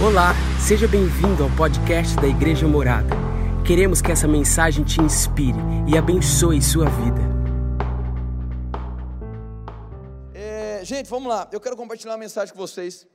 [0.00, 0.32] Olá,
[0.64, 3.08] seja bem-vindo ao podcast da Igreja Morada.
[3.66, 5.58] Queremos que essa mensagem te inspire
[5.88, 7.20] e abençoe sua vida.
[10.32, 11.48] É, gente, vamos lá.
[11.50, 13.08] Eu quero compartilhar uma mensagem com vocês.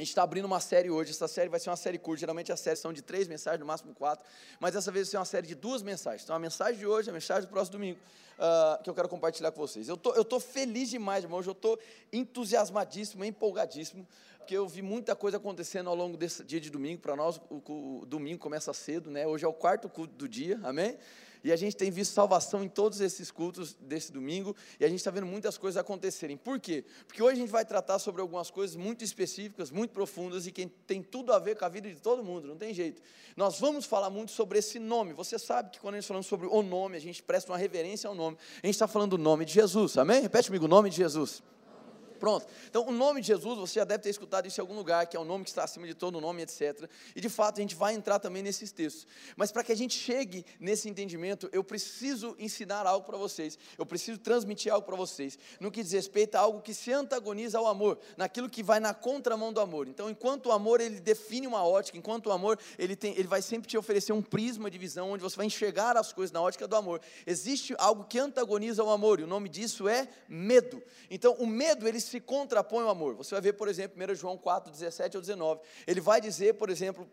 [0.00, 1.10] A gente está abrindo uma série hoje.
[1.10, 2.20] Essa série vai ser uma série curta.
[2.20, 4.26] Geralmente as séries são de três mensagens, no máximo quatro.
[4.58, 6.22] Mas dessa vez vai ser uma série de duas mensagens.
[6.22, 7.98] Então a mensagem de hoje, a mensagem do próximo domingo,
[8.38, 9.90] uh, que eu quero compartilhar com vocês.
[9.90, 11.38] Eu tô, estou tô feliz demais, irmão.
[11.38, 11.78] Hoje eu estou
[12.10, 14.06] entusiasmadíssimo, empolgadíssimo
[14.38, 17.02] porque eu vi muita coisa acontecendo ao longo desse dia de domingo.
[17.02, 19.26] Para nós, o, o, domingo começa cedo, né?
[19.26, 20.96] Hoje é o quarto culto do dia, amém?
[21.42, 24.98] E a gente tem visto salvação em todos esses cultos desse domingo, e a gente
[24.98, 26.36] está vendo muitas coisas acontecerem.
[26.36, 26.84] Por quê?
[27.06, 30.66] Porque hoje a gente vai tratar sobre algumas coisas muito específicas, muito profundas, e que
[30.86, 33.02] tem tudo a ver com a vida de todo mundo, não tem jeito.
[33.36, 35.12] Nós vamos falar muito sobre esse nome.
[35.14, 38.08] Você sabe que quando a gente falamos sobre o nome, a gente presta uma reverência
[38.08, 38.36] ao nome.
[38.62, 40.20] A gente está falando do nome de Jesus, amém?
[40.20, 41.42] Repete comigo, o nome de Jesus.
[42.20, 42.46] Pronto.
[42.68, 45.16] Então, o nome de Jesus, você já deve ter escutado isso em algum lugar, que
[45.16, 46.86] é o nome que está acima de todo nome, etc.
[47.16, 49.06] E de fato, a gente vai entrar também nesses textos.
[49.34, 53.58] Mas para que a gente chegue nesse entendimento, eu preciso ensinar algo para vocês.
[53.78, 55.38] Eu preciso transmitir algo para vocês.
[55.58, 58.92] No que diz respeito a algo que se antagoniza ao amor, naquilo que vai na
[58.92, 59.88] contramão do amor.
[59.88, 63.40] Então, enquanto o amor ele define uma ótica, enquanto o amor ele, tem, ele vai
[63.40, 66.68] sempre te oferecer um prisma de visão onde você vai enxergar as coisas na ótica
[66.68, 67.00] do amor.
[67.26, 70.82] Existe algo que antagoniza o amor, e o nome disso é medo.
[71.10, 73.14] Então, o medo ele se contrapõe ao amor.
[73.14, 75.60] Você vai ver, por exemplo, 1 João 4, 17 ao 19.
[75.86, 77.06] Ele vai dizer, por exemplo,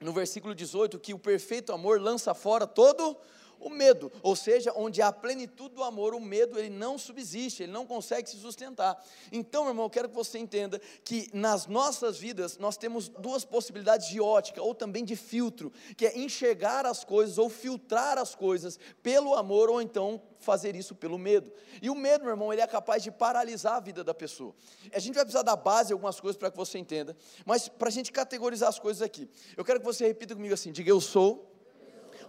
[0.00, 3.16] no versículo 18, que o perfeito amor lança fora todo
[3.58, 7.72] o medo, ou seja, onde há plenitude do amor, o medo ele não subsiste, ele
[7.72, 9.02] não consegue se sustentar.
[9.32, 13.44] Então, meu irmão, eu quero que você entenda que nas nossas vidas nós temos duas
[13.44, 18.34] possibilidades de ótica ou também de filtro, que é enxergar as coisas ou filtrar as
[18.34, 21.52] coisas pelo amor ou então fazer isso pelo medo.
[21.82, 24.54] E o medo, meu irmão, ele é capaz de paralisar a vida da pessoa.
[24.92, 27.92] A gente vai precisar dar base algumas coisas para que você entenda, mas para a
[27.92, 31.55] gente categorizar as coisas aqui, eu quero que você repita comigo assim: diga eu sou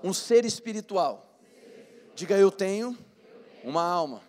[0.04, 1.40] um ser espiritual.
[2.16, 2.98] Diga eu tenho
[3.64, 4.22] uma alma.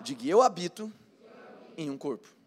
[0.00, 0.92] Diga eu habito
[1.76, 2.39] em um corpo.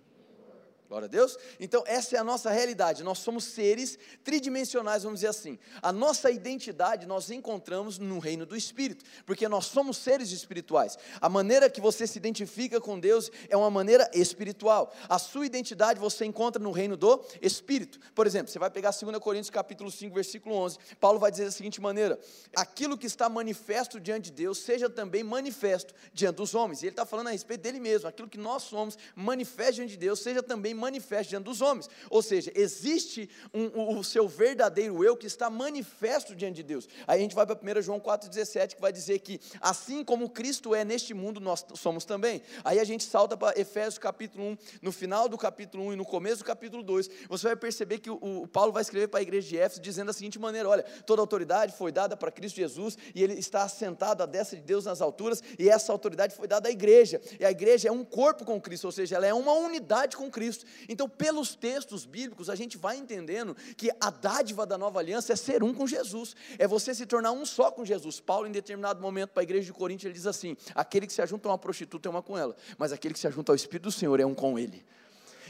[0.94, 1.40] Glória a Deus.
[1.60, 3.04] Então, essa é a nossa realidade.
[3.04, 5.58] Nós somos seres tridimensionais, vamos dizer assim.
[5.82, 10.96] A nossa identidade nós encontramos no reino do Espírito, porque nós somos seres espirituais.
[11.20, 14.94] A maneira que você se identifica com Deus é uma maneira espiritual.
[15.10, 18.00] A sua identidade você encontra no reino do Espírito.
[18.14, 20.78] Por exemplo, você vai pegar 2 Coríntios capítulo 5, versículo 11.
[21.00, 22.20] Paulo vai dizer da seguinte maneira:
[22.56, 26.84] Aquilo que está manifesto diante de Deus, seja também manifesto diante dos homens.
[26.84, 28.08] E ele está falando a respeito dele mesmo.
[28.08, 31.90] Aquilo que nós somos manifesto diante de Deus, seja também manifesto manifesto diante dos homens.
[32.10, 36.88] Ou seja, existe um, o seu verdadeiro eu que está manifesto diante de Deus.
[37.08, 40.76] Aí a gente vai para 1 João 4,17, que vai dizer que assim como Cristo
[40.76, 42.42] é neste mundo, nós somos também.
[42.64, 46.06] Aí a gente salta para Efésios capítulo 1, no final do capítulo 1 e no
[46.06, 49.24] começo do capítulo 2, você vai perceber que o, o Paulo vai escrever para a
[49.24, 52.98] igreja de Éfeso dizendo da seguinte maneira: olha, toda autoridade foi dada para Cristo Jesus
[53.16, 56.68] e ele está assentado à destra de Deus nas alturas, e essa autoridade foi dada
[56.68, 57.22] à igreja.
[57.40, 60.30] E a igreja é um corpo com Cristo, ou seja, ela é uma unidade com
[60.30, 60.66] Cristo.
[60.88, 65.36] Então, pelos textos bíblicos, a gente vai entendendo que a dádiva da nova aliança é
[65.36, 68.20] ser um com Jesus, é você se tornar um só com Jesus.
[68.20, 71.22] Paulo, em determinado momento, para a igreja de Corinto, ele diz assim: aquele que se
[71.22, 73.84] ajunta a uma prostituta é uma com ela, mas aquele que se ajunta ao Espírito
[73.84, 74.86] do Senhor é um com ele.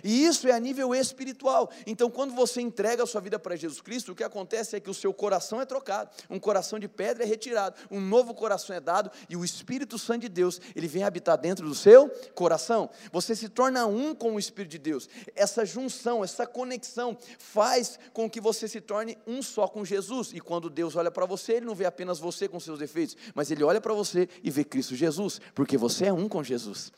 [0.03, 1.71] E isso é a nível espiritual.
[1.87, 4.89] Então, quando você entrega a sua vida para Jesus Cristo, o que acontece é que
[4.89, 8.79] o seu coração é trocado, um coração de pedra é retirado, um novo coração é
[8.79, 12.89] dado e o Espírito Santo de Deus, ele vem habitar dentro do seu coração.
[13.11, 15.09] Você se torna um com o Espírito de Deus.
[15.35, 20.31] Essa junção, essa conexão faz com que você se torne um só com Jesus.
[20.33, 23.51] E quando Deus olha para você, ele não vê apenas você com seus defeitos, mas
[23.51, 26.91] ele olha para você e vê Cristo Jesus, porque você é um com Jesus.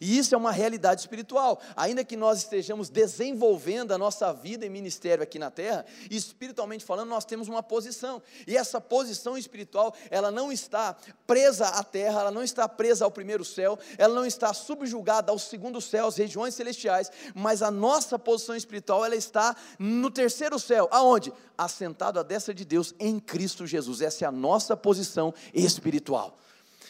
[0.00, 1.60] E isso é uma realidade espiritual.
[1.76, 7.08] Ainda que nós estejamos desenvolvendo a nossa vida e ministério aqui na terra, espiritualmente falando,
[7.08, 8.22] nós temos uma posição.
[8.46, 13.10] E essa posição espiritual, ela não está presa à terra, ela não está presa ao
[13.10, 18.18] primeiro céu, ela não está subjugada ao segundo céu, às regiões celestiais, mas a nossa
[18.18, 20.88] posição espiritual, ela está no terceiro céu.
[20.90, 21.32] Aonde?
[21.56, 24.00] Assentado à destra de Deus em Cristo Jesus.
[24.00, 26.38] Essa é a nossa posição espiritual.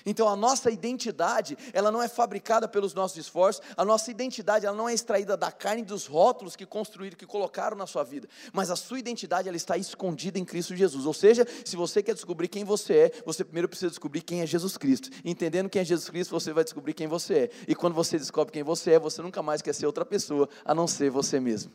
[0.05, 4.77] Então a nossa identidade, ela não é fabricada pelos nossos esforços, a nossa identidade, ela
[4.77, 8.71] não é extraída da carne dos rótulos que construíram, que colocaram na sua vida, mas
[8.71, 11.07] a sua identidade, ela está escondida em Cristo Jesus.
[11.07, 14.47] Ou seja, se você quer descobrir quem você é, você primeiro precisa descobrir quem é
[14.47, 15.11] Jesus Cristo.
[15.25, 17.51] Entendendo quem é Jesus Cristo, você vai descobrir quem você é.
[17.69, 20.75] E quando você descobre quem você é, você nunca mais quer ser outra pessoa, a
[20.75, 21.73] não ser você mesmo.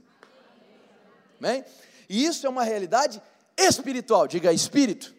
[1.39, 1.63] Amém?
[2.09, 3.21] E isso é uma realidade
[3.57, 5.13] espiritual, diga espírito.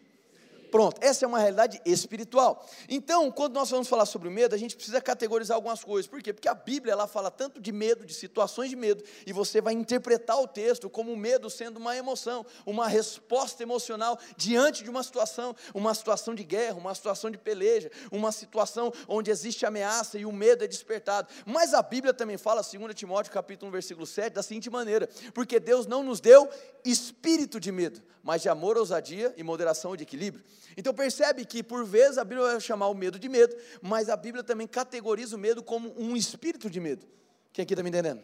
[0.76, 2.62] Pronto, essa é uma realidade espiritual.
[2.86, 6.06] Então, quando nós vamos falar sobre o medo, a gente precisa categorizar algumas coisas.
[6.06, 6.34] Por quê?
[6.34, 9.72] Porque a Bíblia ela fala tanto de medo, de situações de medo, e você vai
[9.72, 15.02] interpretar o texto como o medo sendo uma emoção, uma resposta emocional diante de uma
[15.02, 20.26] situação, uma situação de guerra, uma situação de peleja, uma situação onde existe ameaça e
[20.26, 21.28] o medo é despertado.
[21.46, 25.58] Mas a Bíblia também fala, 2 Timóteo capítulo 1, versículo 7, da seguinte maneira: porque
[25.58, 26.46] Deus não nos deu
[26.84, 30.44] espírito de medo, mas de amor, ousadia e moderação e de equilíbrio.
[30.76, 34.16] Então percebe que por vezes a Bíblia vai chamar o medo de medo, mas a
[34.16, 37.06] Bíblia também categoriza o medo como um espírito de medo.
[37.52, 38.20] Quem aqui está me entendendo?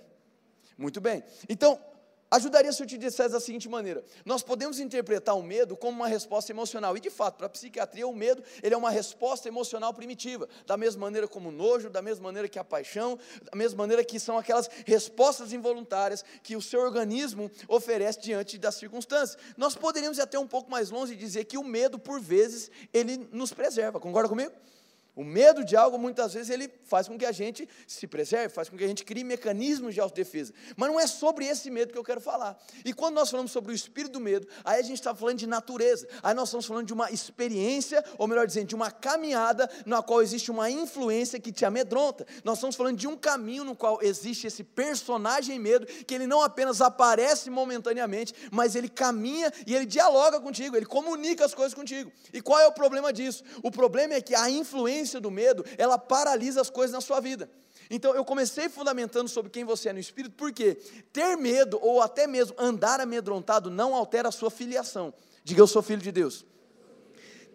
[0.76, 1.22] Muito bem.
[1.48, 1.78] Então,
[2.32, 6.08] Ajudaria se eu te dissesse da seguinte maneira: nós podemos interpretar o medo como uma
[6.08, 9.92] resposta emocional, e de fato, para a psiquiatria, o medo ele é uma resposta emocional
[9.92, 13.76] primitiva, da mesma maneira como o nojo, da mesma maneira que a paixão, da mesma
[13.76, 19.36] maneira que são aquelas respostas involuntárias que o seu organismo oferece diante das circunstâncias.
[19.54, 22.70] Nós poderíamos ir até um pouco mais longe e dizer que o medo, por vezes,
[22.94, 24.52] ele nos preserva, concorda comigo?
[25.14, 28.70] O medo de algo, muitas vezes, ele faz com que a gente se preserve, faz
[28.70, 30.54] com que a gente crie mecanismos de autodefesa.
[30.74, 32.58] Mas não é sobre esse medo que eu quero falar.
[32.82, 35.46] E quando nós falamos sobre o espírito do medo, aí a gente está falando de
[35.46, 36.08] natureza.
[36.22, 40.22] Aí nós estamos falando de uma experiência, ou melhor dizendo, de uma caminhada na qual
[40.22, 42.26] existe uma influência que te amedronta.
[42.42, 46.40] Nós estamos falando de um caminho no qual existe esse personagem medo, que ele não
[46.40, 52.10] apenas aparece momentaneamente, mas ele caminha e ele dialoga contigo, ele comunica as coisas contigo.
[52.32, 53.44] E qual é o problema disso?
[53.62, 57.50] O problema é que a influência do medo, ela paralisa as coisas na sua vida.
[57.90, 60.76] Então eu comecei fundamentando sobre quem você é no espírito, porque
[61.12, 65.12] ter medo ou até mesmo andar amedrontado não altera a sua filiação.
[65.44, 66.44] Diga eu sou filho de Deus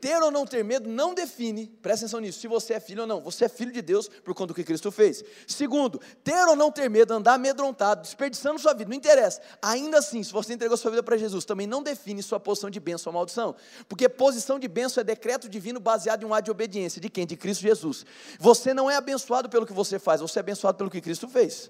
[0.08, 3.08] ter ou não ter medo não define, presta atenção nisso, se você é filho ou
[3.08, 3.20] não.
[3.20, 5.22] Você é filho de Deus por conta do que Cristo fez.
[5.46, 9.42] Segundo, ter ou não ter medo, andar amedrontado, desperdiçando sua vida, não interessa.
[9.62, 12.80] Ainda assim, se você entregou sua vida para Jesus, também não define sua posição de
[12.80, 13.54] bênção ou maldição.
[13.90, 17.02] Porque posição de bênção é decreto divino baseado em um ato de obediência.
[17.02, 17.28] De quem?
[17.28, 18.06] De Cristo Jesus.
[18.40, 21.70] Você não é abençoado pelo que você faz, você é abençoado pelo que Cristo fez.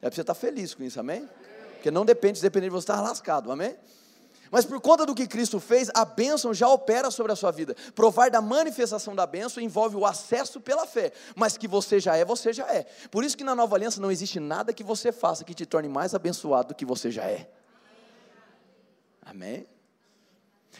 [0.00, 1.28] É para você estar feliz com isso, amém?
[1.74, 3.76] Porque não depende, se depender de você estar lascado, amém?
[4.52, 7.74] Mas por conta do que Cristo fez, a bênção já opera sobre a sua vida.
[7.94, 12.22] Provar da manifestação da bênção envolve o acesso pela fé, mas que você já é,
[12.22, 12.84] você já é.
[13.10, 15.88] Por isso que na nova aliança não existe nada que você faça que te torne
[15.88, 17.48] mais abençoado do que você já é.
[19.22, 19.66] Amém?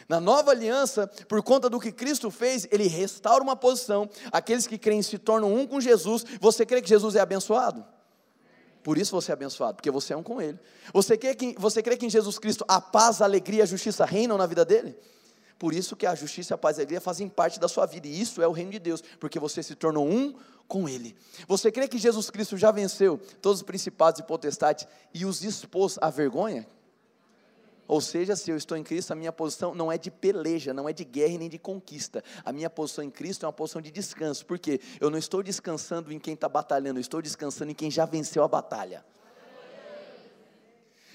[0.07, 4.07] Na nova aliança, por conta do que Cristo fez, ele restaura uma posição.
[4.31, 6.23] Aqueles que creem se tornam um com Jesus.
[6.39, 7.83] Você crê que Jesus é abençoado?
[8.83, 10.59] Por isso você é abençoado, porque você é um com Ele.
[10.93, 13.65] Você crê que, você crê que em Jesus Cristo a paz, a alegria e a
[13.65, 14.95] justiça reinam na vida dele?
[15.57, 18.07] Por isso que a justiça, a paz e a alegria fazem parte da sua vida.
[18.07, 20.35] E isso é o reino de Deus, porque você se tornou um
[20.67, 21.15] com Ele.
[21.47, 25.97] Você crê que Jesus Cristo já venceu todos os principados e potestades e os expôs
[26.01, 26.67] à vergonha?
[27.87, 30.87] Ou seja, se eu estou em Cristo, a minha posição não é de peleja, não
[30.87, 32.23] é de guerra nem de conquista.
[32.45, 34.45] A minha posição em Cristo é uma posição de descanso.
[34.45, 34.79] Por quê?
[34.99, 38.43] Eu não estou descansando em quem está batalhando, eu estou descansando em quem já venceu
[38.43, 39.05] a batalha.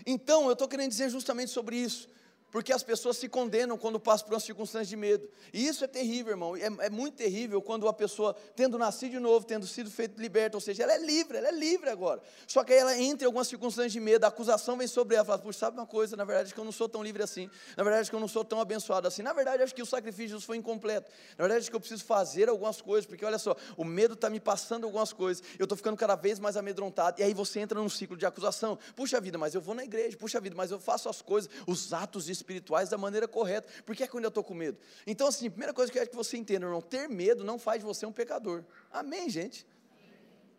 [0.07, 2.09] Então, eu estou querendo dizer justamente sobre isso
[2.51, 5.29] porque as pessoas se condenam quando passam por uma circunstância de medo.
[5.53, 6.57] E isso é terrível, irmão.
[6.57, 10.57] É, é, muito terrível quando a pessoa, tendo nascido de novo, tendo sido feita liberta,
[10.57, 12.23] ou seja, ela é livre, ela é livre agora.
[12.47, 15.25] Só que aí ela entra em algumas circunstâncias de medo, a acusação vem sobre ela,
[15.25, 17.51] fala, puxa, sabe uma coisa, na verdade, acho que eu não sou tão livre assim.
[17.77, 19.23] Na verdade, acho que eu não sou tão abençoado assim.
[19.23, 21.11] Na verdade, acho que o sacrifício de Jesus foi incompleto.
[21.37, 24.31] Na verdade, acho que eu preciso fazer algumas coisas, porque olha só, o medo está
[24.31, 27.21] me passando algumas coisas, eu estou ficando cada vez mais amedrontado.
[27.21, 28.79] E aí você entra num ciclo de acusação.
[28.97, 31.93] Puxa vida, mas eu vou na igreja, puxa vida, mas eu faço as coisas, os
[31.93, 33.69] atos espirituais da maneira correta.
[33.85, 34.79] Por que é quando eu estou com medo?
[35.07, 37.59] Então, assim, a primeira coisa que eu quero que você entenda, irmão, ter medo não
[37.59, 38.65] faz de você um pecador.
[38.91, 39.67] Amém, gente?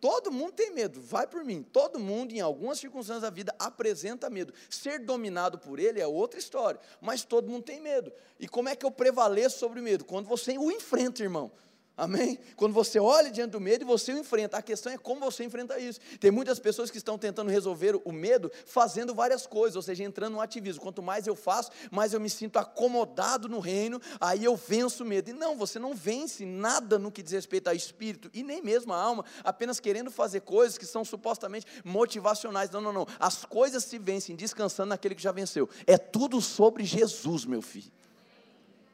[0.00, 1.62] Todo mundo tem medo, vai por mim.
[1.62, 4.54] Todo mundo, em algumas circunstâncias da vida, apresenta medo.
[4.70, 8.10] Ser dominado por ele é outra história, mas todo mundo tem medo.
[8.38, 10.04] E como é que eu prevaleço sobre o medo?
[10.04, 11.52] Quando você o enfrenta, irmão.
[12.00, 12.38] Amém?
[12.56, 15.44] Quando você olha diante do medo e você o enfrenta, a questão é como você
[15.44, 16.00] enfrenta isso.
[16.18, 20.32] Tem muitas pessoas que estão tentando resolver o medo fazendo várias coisas, ou seja, entrando
[20.32, 20.80] no ativismo.
[20.80, 25.06] Quanto mais eu faço, mais eu me sinto acomodado no reino, aí eu venço o
[25.06, 25.28] medo.
[25.28, 28.94] E não, você não vence nada no que diz respeito ao espírito e nem mesmo
[28.94, 32.70] à alma, apenas querendo fazer coisas que são supostamente motivacionais.
[32.70, 33.06] Não, não, não.
[33.18, 35.68] As coisas se vencem descansando naquele que já venceu.
[35.86, 37.92] É tudo sobre Jesus, meu filho.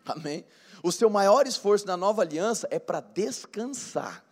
[0.05, 0.45] Amém?
[0.87, 4.25] O seu maior esforço na nova aliança é para descansar.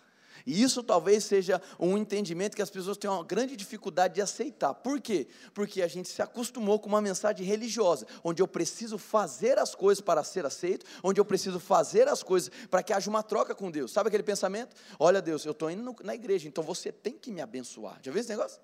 [0.46, 4.72] E isso talvez seja um entendimento que as pessoas têm uma grande dificuldade de aceitar.
[4.72, 5.26] Por quê?
[5.52, 10.00] Porque a gente se acostumou com uma mensagem religiosa, onde eu preciso fazer as coisas
[10.00, 13.68] para ser aceito, onde eu preciso fazer as coisas para que haja uma troca com
[13.68, 13.90] Deus.
[13.90, 14.76] Sabe aquele pensamento?
[14.96, 17.98] Olha, Deus, eu estou indo na igreja, então você tem que me abençoar.
[18.00, 18.60] Já viu esse negócio?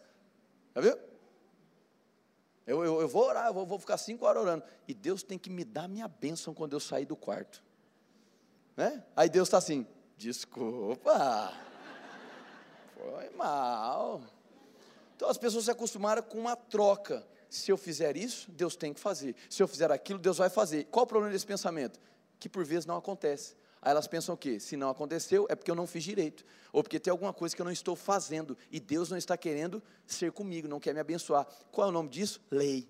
[0.77, 0.97] Já viu?
[2.69, 4.63] Eu, eu, eu vou orar, eu vou, vou ficar cinco horas orando.
[4.87, 7.69] E Deus tem que me dar minha bênção quando eu sair do quarto.
[8.81, 9.05] Né?
[9.15, 11.53] Aí Deus está assim: desculpa,
[12.97, 14.23] foi mal.
[15.15, 17.23] Então as pessoas se acostumaram com uma troca.
[17.51, 19.37] Se eu fizer isso, Deus tem que fazer.
[19.51, 20.85] Se eu fizer aquilo, Deus vai fazer.
[20.85, 22.01] Qual o problema desse pensamento?
[22.39, 23.55] Que por vezes não acontece.
[23.83, 24.59] Aí elas pensam o quê?
[24.59, 26.43] Se não aconteceu, é porque eu não fiz direito.
[26.73, 28.57] Ou porque tem alguma coisa que eu não estou fazendo.
[28.71, 31.47] E Deus não está querendo ser comigo, não quer me abençoar.
[31.71, 32.41] Qual é o nome disso?
[32.51, 32.89] Lei.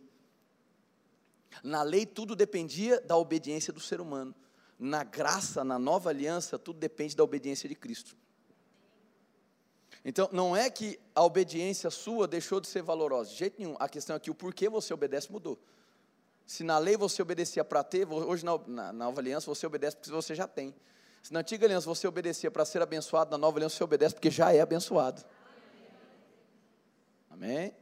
[1.65, 4.33] Na lei, tudo dependia da obediência do ser humano.
[4.81, 8.17] Na graça, na nova aliança, tudo depende da obediência de Cristo.
[10.03, 13.77] Então, não é que a obediência sua deixou de ser valorosa, de jeito nenhum.
[13.79, 15.59] A questão é que o porquê você obedece mudou.
[16.47, 19.97] Se na lei você obedecia para ter, hoje na, na, na, nova aliança você obedece
[19.97, 20.75] porque você já tem.
[21.23, 24.31] Se na antiga aliança você obedecia para ser abençoado, na nova aliança você obedece porque
[24.31, 25.23] já é abençoado.
[27.31, 27.75] Amém?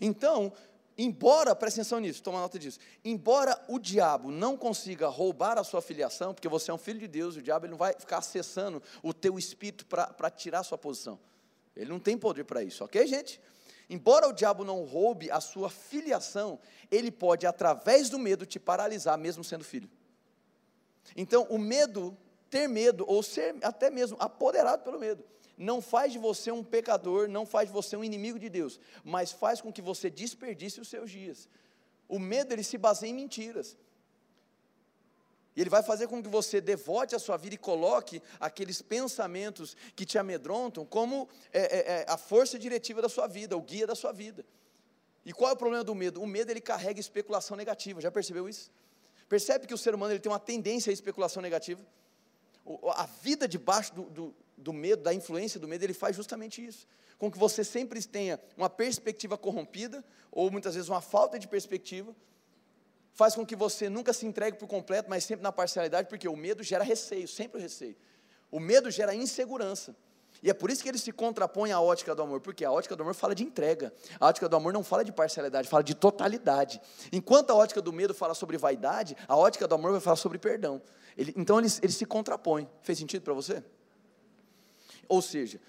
[0.00, 0.52] Então,
[0.98, 5.80] embora, presta atenção nisso, toma nota disso, embora o diabo não consiga roubar a sua
[5.80, 8.82] filiação, porque você é um filho de Deus, o diabo ele não vai ficar acessando
[9.02, 11.18] o teu espírito para tirar a sua posição.
[11.76, 13.40] Ele não tem poder para isso, ok, gente?
[13.88, 16.58] Embora o diabo não roube a sua filiação,
[16.90, 19.88] ele pode, através do medo, te paralisar, mesmo sendo filho.
[21.16, 22.16] Então, o medo,
[22.50, 25.24] ter medo, ou ser até mesmo apoderado pelo medo,
[25.58, 29.32] não faz de você um pecador, não faz de você um inimigo de Deus, mas
[29.32, 31.48] faz com que você desperdice os seus dias.
[32.08, 33.76] O medo, ele se baseia em mentiras.
[35.56, 39.76] E ele vai fazer com que você devote a sua vida e coloque aqueles pensamentos
[39.96, 43.84] que te amedrontam como é, é, é, a força diretiva da sua vida, o guia
[43.84, 44.46] da sua vida.
[45.26, 46.22] E qual é o problema do medo?
[46.22, 48.00] O medo ele carrega especulação negativa.
[48.00, 48.70] Já percebeu isso?
[49.28, 51.84] Percebe que o ser humano ele tem uma tendência à especulação negativa?
[52.94, 56.86] A vida debaixo do, do, do medo, da influência do medo, ele faz justamente isso.
[57.16, 62.14] Com que você sempre tenha uma perspectiva corrompida, ou muitas vezes uma falta de perspectiva,
[63.12, 66.36] faz com que você nunca se entregue por completo, mas sempre na parcialidade, porque o
[66.36, 67.96] medo gera receio, sempre o receio.
[68.50, 69.96] O medo gera insegurança.
[70.42, 72.94] E é por isso que ele se contrapõe à ótica do amor, porque a ótica
[72.94, 75.94] do amor fala de entrega, a ótica do amor não fala de parcialidade, fala de
[75.94, 76.80] totalidade.
[77.12, 80.38] Enquanto a ótica do medo fala sobre vaidade, a ótica do amor vai falar sobre
[80.38, 80.80] perdão.
[81.16, 82.68] Ele, então ele, ele se contrapõe.
[82.82, 83.64] Fez sentido para você?
[85.08, 85.60] Ou seja,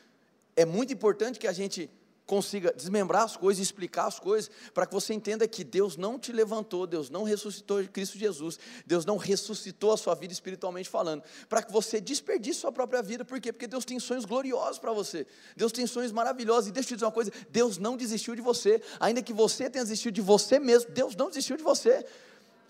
[0.56, 1.90] é muito importante que a gente
[2.30, 6.32] consiga desmembrar as coisas, explicar as coisas, para que você entenda que Deus não te
[6.32, 11.64] levantou, Deus não ressuscitou Cristo Jesus, Deus não ressuscitou a sua vida espiritualmente falando, para
[11.64, 13.52] que você desperdice sua própria vida, por quê?
[13.52, 15.26] Porque Deus tem sonhos gloriosos para você,
[15.58, 18.44] Deus tem sonhos maravilhosos, e deixa eu te dizer uma coisa: Deus não desistiu de
[18.44, 22.06] você, ainda que você tenha desistido de você mesmo, Deus não desistiu de você.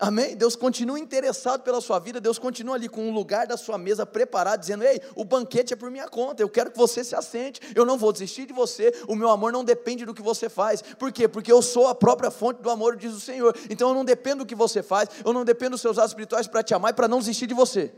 [0.00, 0.34] Amém?
[0.34, 4.06] Deus continua interessado pela sua vida, Deus continua ali com um lugar da sua mesa
[4.06, 7.60] preparado, dizendo: Ei, o banquete é por minha conta, eu quero que você se assente,
[7.74, 10.80] eu não vou desistir de você, o meu amor não depende do que você faz.
[10.80, 11.28] Por quê?
[11.28, 13.54] Porque eu sou a própria fonte do amor, diz o Senhor.
[13.68, 16.46] Então eu não dependo do que você faz, eu não dependo dos seus atos espirituais
[16.46, 17.92] para te amar e para não desistir de você.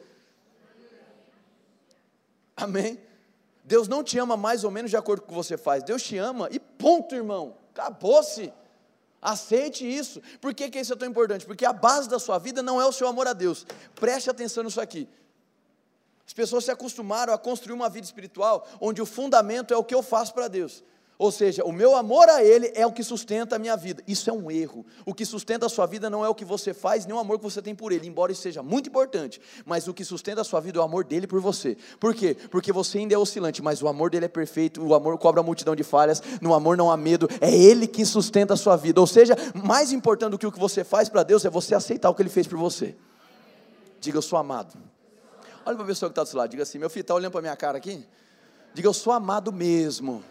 [2.56, 2.98] Amém?
[3.62, 6.02] Deus não te ama mais ou menos de acordo com o que você faz, Deus
[6.02, 8.52] te ama e ponto, irmão, acabou-se.
[9.22, 10.20] Aceite isso.
[10.40, 11.46] Por que, que isso é tão importante?
[11.46, 13.64] Porque a base da sua vida não é o seu amor a Deus.
[13.94, 15.08] Preste atenção nisso aqui.
[16.26, 19.94] As pessoas se acostumaram a construir uma vida espiritual onde o fundamento é o que
[19.94, 20.82] eu faço para Deus.
[21.22, 24.02] Ou seja, o meu amor a Ele é o que sustenta a minha vida.
[24.08, 24.84] Isso é um erro.
[25.06, 27.38] O que sustenta a sua vida não é o que você faz, nem o amor
[27.38, 29.40] que você tem por Ele, embora isso seja muito importante.
[29.64, 31.76] Mas o que sustenta a sua vida é o amor dele por você.
[32.00, 32.36] Por quê?
[32.50, 35.44] Porque você ainda é oscilante, mas o amor dele é perfeito, o amor cobra a
[35.44, 39.00] multidão de falhas, no amor não há medo, é Ele que sustenta a sua vida.
[39.00, 42.10] Ou seja, mais importante do que o que você faz para Deus é você aceitar
[42.10, 42.96] o que Ele fez por você.
[44.00, 44.76] Diga, eu sou amado.
[45.64, 47.30] Olha para a pessoa que está do seu lado, diga assim: meu filho, está olhando
[47.30, 48.04] para a minha cara aqui?
[48.74, 50.24] Diga, eu sou amado mesmo.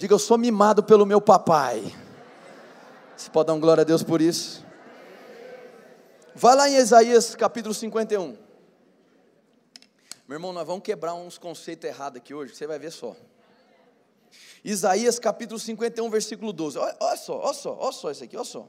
[0.00, 1.94] Diga, eu sou mimado pelo meu papai.
[3.14, 4.64] Você pode dar um glória a Deus por isso?
[6.34, 8.34] Vai lá em Isaías capítulo 51.
[10.26, 13.14] Meu irmão, nós vamos quebrar uns conceitos errados aqui hoje, você vai ver só.
[14.64, 16.78] Isaías capítulo 51, versículo 12.
[16.78, 18.66] Olha, olha só, olha só, olha só isso aqui, olha só.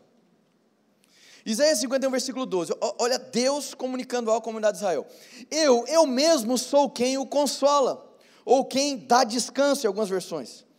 [1.45, 2.73] Isaías 51, versículo 12.
[2.99, 5.07] Olha Deus comunicando à comunidade de Israel.
[5.49, 10.69] Eu, eu mesmo sou quem o consola, ou quem dá descanso em algumas versões.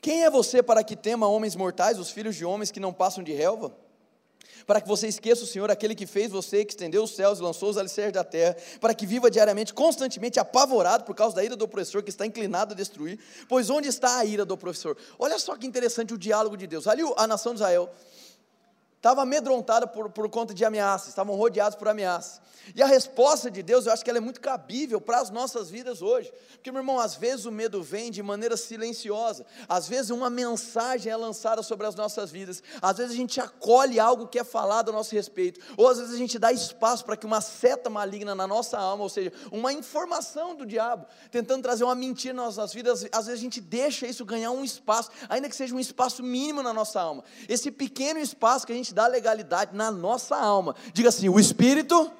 [0.00, 3.24] Quem é você para que tema homens mortais, os filhos de homens que não passam
[3.24, 3.74] de relva?
[4.66, 7.42] Para que você esqueça o Senhor, aquele que fez você, que estendeu os céus e
[7.42, 11.54] lançou os alicerces da terra, para que viva diariamente, constantemente apavorado por causa da ira
[11.54, 13.18] do opressor que está inclinado a destruir.
[13.48, 14.96] Pois onde está a ira do opressor?
[15.18, 16.88] Olha só que interessante o diálogo de Deus.
[16.88, 17.88] Ali a nação de Israel
[18.96, 22.40] estava amedrontada por, por conta de ameaças, estavam rodeados por ameaças.
[22.74, 25.70] E a resposta de Deus, eu acho que ela é muito cabível para as nossas
[25.70, 26.32] vidas hoje.
[26.52, 31.12] Porque, meu irmão, às vezes o medo vem de maneira silenciosa, às vezes uma mensagem
[31.12, 34.88] é lançada sobre as nossas vidas, às vezes a gente acolhe algo que é falado
[34.88, 38.34] a nosso respeito, ou às vezes a gente dá espaço para que uma seta maligna
[38.34, 42.74] na nossa alma, ou seja, uma informação do diabo, tentando trazer uma mentira nas nossas
[42.74, 46.22] vidas, às vezes a gente deixa isso ganhar um espaço, ainda que seja um espaço
[46.22, 47.22] mínimo na nossa alma.
[47.48, 50.74] Esse pequeno espaço que a gente dá legalidade na nossa alma.
[50.92, 52.10] Diga assim: o espírito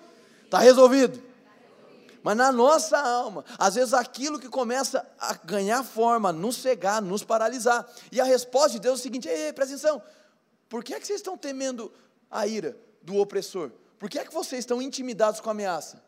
[0.44, 1.23] está resolvido.
[2.23, 7.23] Mas na nossa alma, às vezes aquilo que começa a ganhar forma, nos cegar, nos
[7.23, 7.88] paralisar.
[8.11, 10.02] E a resposta de Deus é o seguinte: ei, ei presta atenção.
[10.68, 11.92] Por que é que vocês estão temendo
[12.30, 13.70] a ira do opressor?
[13.99, 16.02] Por que é que vocês estão intimidados com a ameaça?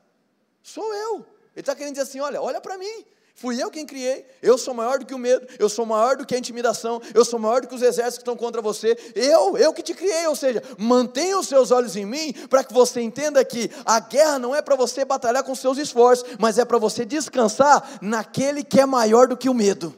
[0.62, 1.18] Sou eu.
[1.54, 3.06] Ele está querendo dizer assim: olha, olha para mim.
[3.38, 6.26] Fui eu quem criei, eu sou maior do que o medo, eu sou maior do
[6.26, 9.56] que a intimidação, eu sou maior do que os exércitos que estão contra você, eu,
[9.56, 13.00] eu que te criei, ou seja, mantenha os seus olhos em mim, para que você
[13.00, 16.78] entenda que a guerra não é para você batalhar com seus esforços, mas é para
[16.78, 19.94] você descansar naquele que é maior do que o medo.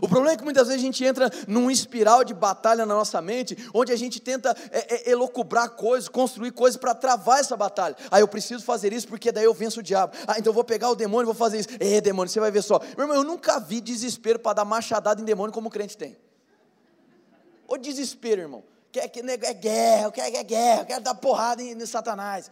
[0.00, 3.20] O problema é que muitas vezes a gente entra num espiral de batalha na nossa
[3.20, 7.96] mente, onde a gente tenta é, é, elocubrar coisas, construir coisas para travar essa batalha.
[8.10, 10.14] Ah, eu preciso fazer isso porque daí eu venço o diabo.
[10.26, 11.68] Ah, então eu vou pegar o demônio e vou fazer isso.
[11.78, 12.80] É, demônio, você vai ver só.
[12.96, 16.16] Meu irmão, eu nunca vi desespero para dar machadada em demônio como o crente tem.
[17.68, 18.64] O desespero, irmão.
[18.90, 22.50] Quer que é guerra, quer que é guerra, quer dar porrada em, em Satanás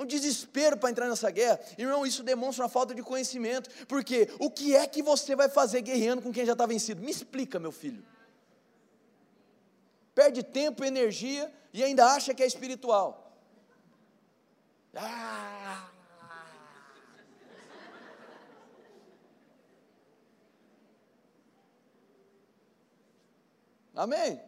[0.00, 1.60] um desespero para entrar nessa guerra.
[1.76, 5.82] Irmão, isso demonstra uma falta de conhecimento, porque o que é que você vai fazer
[5.82, 7.02] guerreando com quem já está vencido?
[7.02, 8.02] Me explica, meu filho.
[10.14, 13.38] Perde tempo, energia e ainda acha que é espiritual.
[14.94, 15.88] Ah!
[23.94, 24.40] Amém?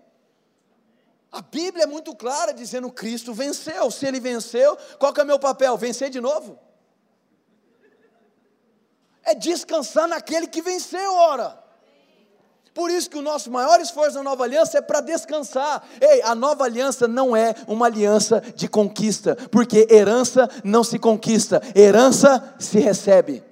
[1.33, 3.91] A Bíblia é muito clara dizendo Cristo venceu.
[3.91, 5.79] Se ele venceu, qual que é o meu papel?
[5.79, 6.59] Vencer de novo?
[9.25, 11.59] É descansar naquele que venceu, ora.
[12.75, 15.87] Por isso que o nosso maior esforço na nova aliança é para descansar.
[16.01, 21.63] Ei, a nova aliança não é uma aliança de conquista, porque herança não se conquista,
[21.75, 23.43] herança se recebe.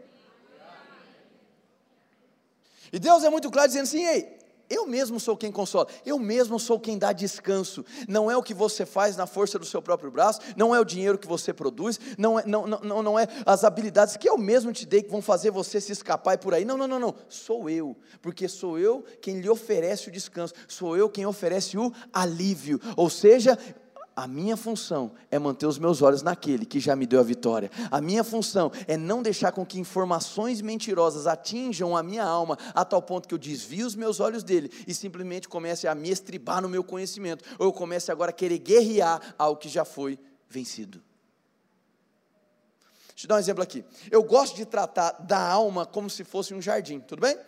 [2.92, 4.39] E Deus é muito claro dizendo assim: ei,
[4.70, 7.84] eu mesmo sou quem consola, eu mesmo sou quem dá descanso.
[8.08, 10.84] Não é o que você faz na força do seu próprio braço, não é o
[10.84, 14.72] dinheiro que você produz, não é, não, não, não é as habilidades que eu mesmo
[14.72, 16.64] te dei que vão fazer você se escapar e por aí.
[16.64, 17.14] Não, não, não, não.
[17.28, 21.92] Sou eu, porque sou eu quem lhe oferece o descanso, sou eu quem oferece o
[22.12, 22.80] alívio.
[22.96, 23.58] Ou seja,
[24.20, 27.70] a minha função é manter os meus olhos naquele que já me deu a vitória.
[27.90, 32.84] A minha função é não deixar com que informações mentirosas atinjam a minha alma a
[32.84, 36.60] tal ponto que eu desvie os meus olhos dele e simplesmente comece a me estribar
[36.60, 41.02] no meu conhecimento, ou eu comece agora a querer guerrear algo que já foi vencido.
[43.08, 43.82] Deixa eu dar um exemplo aqui.
[44.10, 47.38] Eu gosto de tratar da alma como se fosse um jardim, tudo bem?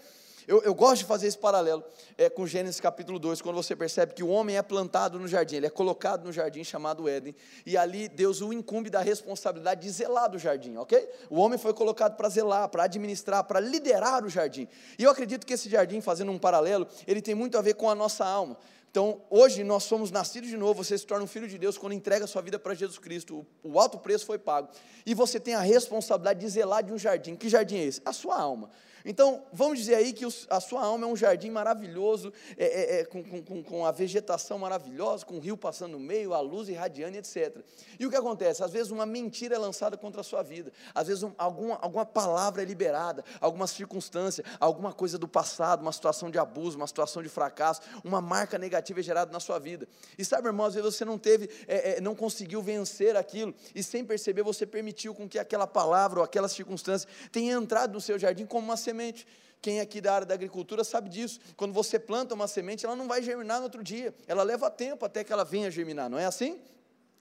[0.47, 1.85] Eu, eu, gosto de fazer esse paralelo
[2.19, 5.57] é, com Gênesis capítulo 2, quando você percebe que o homem é plantado no jardim,
[5.57, 9.91] ele é colocado no jardim chamado Éden, e ali Deus o incumbe da responsabilidade de
[9.91, 11.09] zelar do jardim, ok?
[11.31, 14.67] O homem foi colocado para zelar, para administrar, para liderar o jardim.
[14.99, 17.89] E eu acredito que esse jardim, fazendo um paralelo, ele tem muito a ver com
[17.89, 18.57] a nossa alma.
[18.91, 21.95] Então, hoje nós somos nascidos de novo, você se torna um filho de Deus quando
[21.95, 23.47] entrega sua vida para Jesus Cristo.
[23.63, 24.69] O alto preço foi pago.
[25.07, 27.35] E você tem a responsabilidade de zelar de um jardim.
[27.35, 28.03] Que jardim é esse?
[28.05, 28.69] A sua alma.
[29.05, 33.05] Então, vamos dizer aí que a sua alma é um jardim maravilhoso, é, é, é,
[33.05, 37.17] com, com, com, a vegetação maravilhosa, com o rio passando no meio, a luz irradiando,
[37.17, 37.57] etc.
[37.99, 38.63] E o que acontece?
[38.63, 42.07] Às vezes uma mentira é lançada contra a sua vida, às vezes um, alguma, alguma
[42.07, 47.23] palavra é liberada, alguma circunstância, alguma coisa do passado, uma situação de abuso, uma situação
[47.23, 49.89] de fracasso, uma marca negativa é gerada na sua vida.
[50.17, 53.83] E sabe, irmão, às vezes você não teve, é, é, não conseguiu vencer aquilo, e
[53.83, 58.19] sem perceber você permitiu com que aquela palavra ou aquela circunstância tenha entrado no seu
[58.19, 59.27] jardim como uma semente semente.
[59.61, 61.41] Quem aqui da área da agricultura sabe disso.
[61.57, 64.15] Quando você planta uma semente, ela não vai germinar no outro dia.
[64.27, 66.61] Ela leva tempo até que ela venha germinar, não é assim?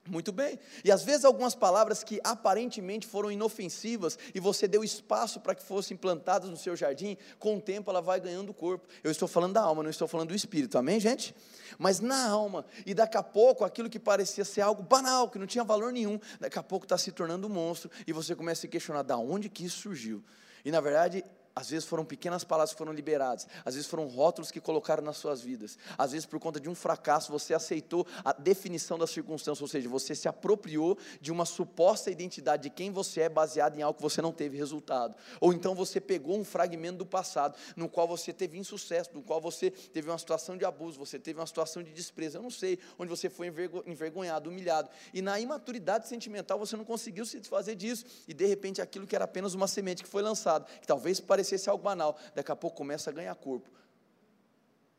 [0.10, 0.58] Muito bem.
[0.84, 5.62] E às vezes algumas palavras que aparentemente foram inofensivas e você deu espaço para que
[5.62, 8.88] fossem plantadas no seu jardim, com o tempo ela vai ganhando corpo.
[9.04, 10.76] Eu estou falando da alma, não estou falando do espírito.
[10.80, 11.36] Amém, gente?
[11.78, 15.46] Mas na alma, e daqui a pouco aquilo que parecia ser algo banal, que não
[15.46, 18.64] tinha valor nenhum, daqui a pouco está se tornando um monstro e você começa a
[18.64, 20.24] se questionar da onde que isso surgiu.
[20.66, 21.24] E na verdade,
[21.56, 25.18] Às vezes foram pequenas palavras que foram liberadas, às vezes foram rótulos que colocaram nas
[25.18, 29.62] suas vidas, às vezes por conta de um fracasso você aceitou a definição da circunstância,
[29.62, 33.82] ou seja, você se apropriou de uma suposta identidade de quem você é baseado em
[33.82, 37.90] algo que você não teve resultado, ou então você pegou um fragmento do passado no
[37.90, 41.48] qual você teve insucesso, no qual você teve uma situação de abuso, você teve uma
[41.48, 43.52] situação de desprezo, eu não sei, onde você foi
[43.86, 48.82] envergonhado, humilhado, e na imaturidade sentimental você não conseguiu se desfazer disso, e de repente
[48.82, 52.18] aquilo que era apenas uma semente que foi lançada, que talvez parecia parecesse algo banal,
[52.36, 53.70] daqui a pouco começa a ganhar corpo.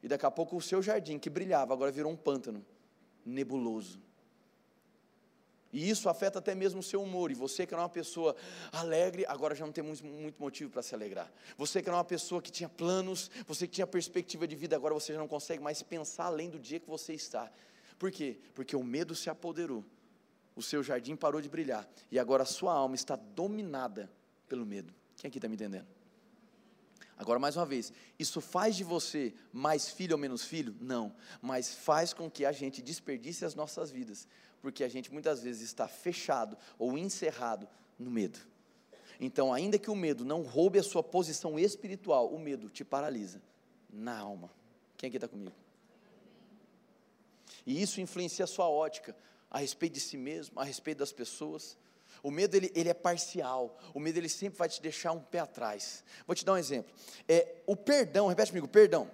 [0.03, 2.65] E daqui a pouco o seu jardim, que brilhava, agora virou um pântano
[3.25, 4.01] nebuloso.
[5.73, 7.31] E isso afeta até mesmo o seu humor.
[7.31, 8.37] E você que era uma pessoa
[8.73, 11.33] alegre, agora já não tem muito, muito motivo para se alegrar.
[11.57, 14.93] Você que era uma pessoa que tinha planos, você que tinha perspectiva de vida, agora
[14.93, 17.51] você já não consegue mais pensar além do dia que você está.
[17.99, 18.39] Por quê?
[18.55, 19.83] Porque o medo se apoderou.
[20.55, 21.89] O seu jardim parou de brilhar.
[22.11, 24.11] E agora a sua alma está dominada
[24.47, 24.93] pelo medo.
[25.17, 25.87] Quem aqui está me entendendo?
[27.23, 30.75] Agora, mais uma vez, isso faz de você mais filho ou menos filho?
[30.81, 34.27] Não, mas faz com que a gente desperdice as nossas vidas,
[34.61, 38.41] porque a gente muitas vezes está fechado ou encerrado no medo.
[39.21, 43.41] Então, ainda que o medo não roube a sua posição espiritual, o medo te paralisa
[43.89, 44.51] na alma.
[44.97, 45.55] Quem aqui está comigo?
[47.65, 49.17] E isso influencia a sua ótica
[49.49, 51.79] a respeito de si mesmo, a respeito das pessoas.
[52.23, 53.77] O medo ele, ele é parcial.
[53.93, 56.05] O medo ele sempre vai te deixar um pé atrás.
[56.27, 56.93] Vou te dar um exemplo.
[57.29, 59.11] É, o perdão, repete comigo, perdão.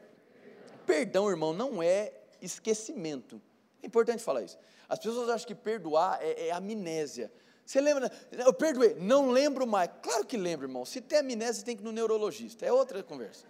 [0.87, 3.41] Perdão, irmão, não é esquecimento.
[3.83, 4.59] É importante falar isso.
[4.89, 7.33] As pessoas acham que perdoar é, é amnésia.
[7.65, 8.11] Você lembra?
[8.33, 9.91] Eu perdoei, não lembro mais.
[10.03, 10.85] Claro que lembro, irmão.
[10.85, 12.65] Se tem amnésia, tem que ir no neurologista.
[12.65, 13.45] É outra conversa.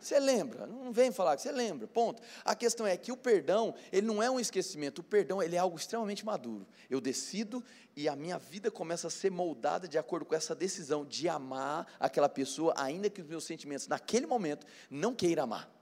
[0.00, 2.22] Você lembra, não vem falar que você lembra, ponto.
[2.44, 5.58] A questão é que o perdão, ele não é um esquecimento, o perdão, ele é
[5.58, 6.66] algo extremamente maduro.
[6.90, 7.64] Eu decido
[7.96, 11.86] e a minha vida começa a ser moldada de acordo com essa decisão de amar
[11.98, 15.74] aquela pessoa, ainda que os meus sentimentos naquele momento não queiram amar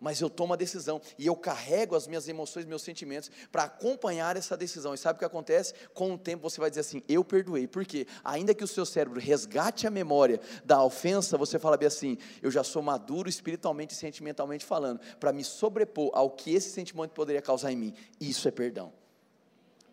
[0.00, 4.36] mas eu tomo a decisão e eu carrego as minhas emoções, meus sentimentos para acompanhar
[4.36, 4.94] essa decisão.
[4.94, 5.74] E sabe o que acontece?
[5.92, 7.68] Com o tempo você vai dizer assim: eu perdoei.
[7.68, 8.06] Por quê?
[8.24, 12.50] Ainda que o seu cérebro resgate a memória da ofensa, você fala bem assim: eu
[12.50, 17.42] já sou maduro espiritualmente e sentimentalmente falando, para me sobrepor ao que esse sentimento poderia
[17.42, 17.94] causar em mim.
[18.20, 18.92] Isso é perdão.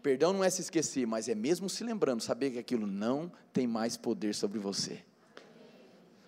[0.02, 3.68] Perdão não é se esquecer, mas é mesmo se lembrando, saber que aquilo não tem
[3.68, 5.04] mais poder sobre você.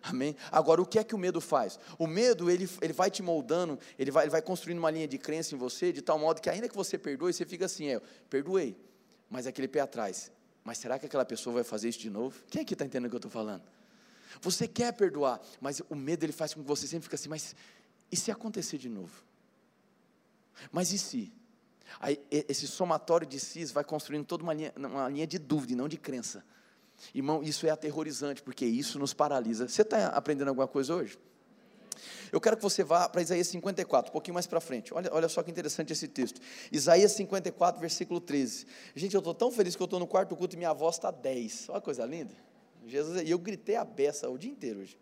[0.01, 0.35] Amém?
[0.51, 1.79] Agora, o que é que o medo faz?
[1.97, 5.17] O medo, ele, ele vai te moldando, ele vai, ele vai construindo uma linha de
[5.17, 8.01] crença em você, de tal modo que ainda que você perdoe, você fica assim, é,
[8.29, 8.77] perdoei,
[9.29, 10.31] mas aquele pé atrás.
[10.63, 12.41] Mas será que aquela pessoa vai fazer isso de novo?
[12.49, 13.63] Quem aqui está entendendo o que eu estou falando?
[14.41, 17.55] Você quer perdoar, mas o medo ele faz com que você sempre fique assim, mas
[18.11, 19.23] e se acontecer de novo?
[20.71, 21.33] Mas e se?
[21.99, 25.75] Aí, esse somatório de sis vai construindo toda uma linha, uma linha de dúvida e
[25.75, 26.43] não de crença.
[27.13, 29.67] Irmão, isso é aterrorizante, porque isso nos paralisa.
[29.67, 31.17] Você está aprendendo alguma coisa hoje?
[32.31, 34.93] Eu quero que você vá para Isaías 54, um pouquinho mais para frente.
[34.93, 36.39] Olha, olha só que interessante esse texto.
[36.71, 38.67] Isaías 54, versículo 13.
[38.95, 41.11] Gente, eu estou tão feliz que eu estou no quarto culto e minha voz está
[41.11, 41.69] 10.
[41.69, 42.33] Olha que coisa linda.
[42.85, 44.97] Jesus, e eu gritei a beça o dia inteiro hoje.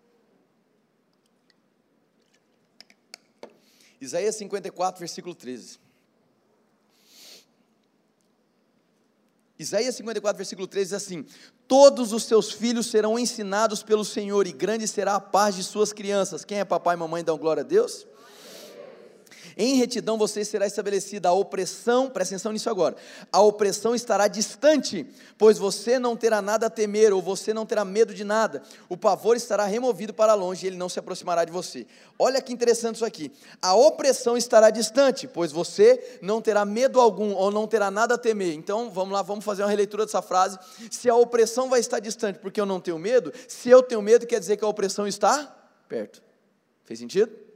[4.00, 5.80] Isaías 54, versículo 13.
[9.60, 11.26] Isaías 54, versículo 13 diz assim:
[11.68, 15.92] Todos os seus filhos serão ensinados pelo Senhor, e grande será a paz de suas
[15.92, 16.46] crianças.
[16.46, 18.08] Quem é papai e mamãe dão glória a Deus?
[19.58, 22.96] Em retidão você será estabelecida a opressão, presta atenção nisso agora.
[23.32, 27.84] A opressão estará distante, pois você não terá nada a temer, ou você não terá
[27.84, 28.62] medo de nada.
[28.88, 31.88] O pavor estará removido para longe e ele não se aproximará de você.
[32.20, 33.32] Olha que interessante isso aqui.
[33.60, 38.18] A opressão estará distante, pois você não terá medo algum, ou não terá nada a
[38.18, 38.54] temer.
[38.54, 40.60] Então, vamos lá, vamos fazer uma releitura dessa frase.
[40.92, 44.28] Se a opressão vai estar distante porque eu não tenho medo, se eu tenho medo,
[44.28, 45.52] quer dizer que a opressão está
[45.90, 46.22] perto.
[46.86, 47.47] Fez sentido?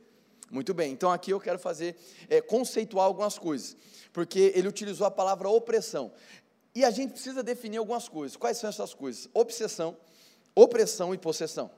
[0.52, 1.96] Muito bem, então aqui eu quero fazer,
[2.30, 3.78] é, conceituar algumas coisas,
[4.12, 6.12] porque ele utilizou a palavra opressão.
[6.76, 8.36] E a gente precisa definir algumas coisas.
[8.36, 9.30] Quais são essas coisas?
[9.34, 9.98] Obsessão,
[10.54, 11.72] opressão e possessão.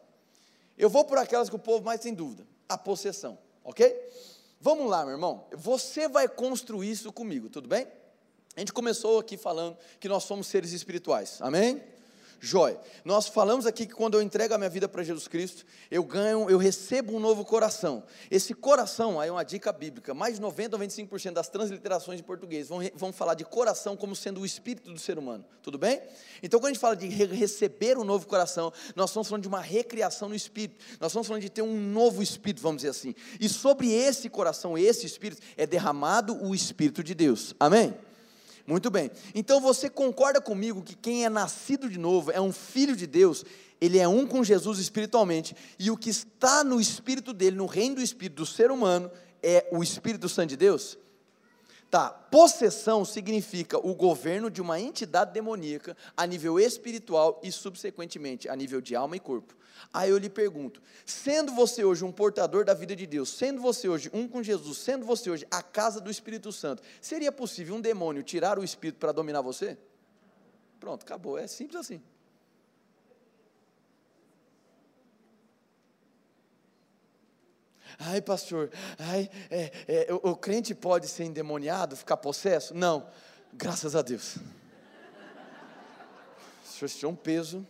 [0.75, 2.47] Eu vou por aquelas que o povo mais tem dúvida.
[2.67, 3.95] A possessão, ok?
[4.59, 5.45] Vamos lá, meu irmão.
[5.51, 7.87] Você vai construir isso comigo, tudo bem?
[8.55, 11.83] A gente começou aqui falando que nós somos seres espirituais, amém?
[12.45, 12.77] Joia.
[13.05, 16.49] Nós falamos aqui que quando eu entrego a minha vida para Jesus Cristo, eu ganho,
[16.49, 18.03] eu recebo um novo coração.
[18.29, 22.23] Esse coração, aí é uma dica bíblica, mais de 90 ou 25% das transliterações em
[22.23, 25.45] português vão, vão falar de coração como sendo o espírito do ser humano.
[25.61, 26.01] Tudo bem?
[26.43, 29.61] Então, quando a gente fala de receber um novo coração, nós estamos falando de uma
[29.61, 30.83] recriação no espírito.
[30.99, 33.15] Nós estamos falando de ter um novo espírito, vamos dizer assim.
[33.39, 37.55] E sobre esse coração, esse espírito, é derramado o espírito de Deus.
[37.57, 37.93] Amém?
[38.65, 39.11] Muito bem.
[39.35, 43.43] Então você concorda comigo que quem é nascido de novo, é um filho de Deus,
[43.81, 47.95] ele é um com Jesus espiritualmente, e o que está no espírito dele, no reino
[47.95, 49.11] do espírito do ser humano,
[49.43, 50.97] é o Espírito Santo de Deus?
[51.91, 58.55] Tá, possessão significa o governo de uma entidade demoníaca a nível espiritual e, subsequentemente, a
[58.55, 59.53] nível de alma e corpo.
[59.93, 63.87] Aí eu lhe pergunto: sendo você hoje um portador da vida de Deus, sendo você
[63.87, 67.81] hoje um com Jesus, sendo você hoje a casa do Espírito Santo, seria possível um
[67.81, 69.77] demônio tirar o espírito para dominar você?
[70.79, 71.37] Pronto, acabou.
[71.37, 72.01] É simples assim.
[77.99, 82.73] Ai, pastor, ai, é, é, o, o crente pode ser endemoniado, ficar possesso?
[82.73, 83.07] Não,
[83.53, 84.37] graças a Deus.
[86.65, 87.65] O senhor tinha um peso.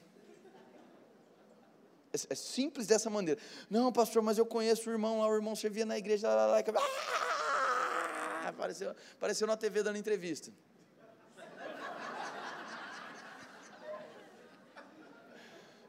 [2.13, 3.41] É, é, simples dessa maneira.
[3.69, 6.57] Não, pastor, mas eu conheço o irmão lá, o irmão servia na igreja, lá, lá,
[6.57, 8.47] lá, ah!
[8.49, 10.51] apareceu, apareceu na TV dando entrevista.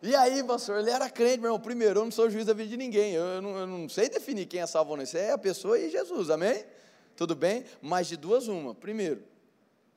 [0.02, 1.60] E aí, pastor, ele era crente, meu irmão.
[1.60, 3.14] Primeiro, eu não sou juiz da vida de ninguém.
[3.14, 5.04] Eu, eu, não, eu não, sei definir quem é salvo ou não.
[5.04, 6.62] Isso é a pessoa e Jesus, amém?
[7.16, 7.64] Tudo bem?
[7.80, 8.74] Mas de duas, uma.
[8.74, 9.22] Primeiro,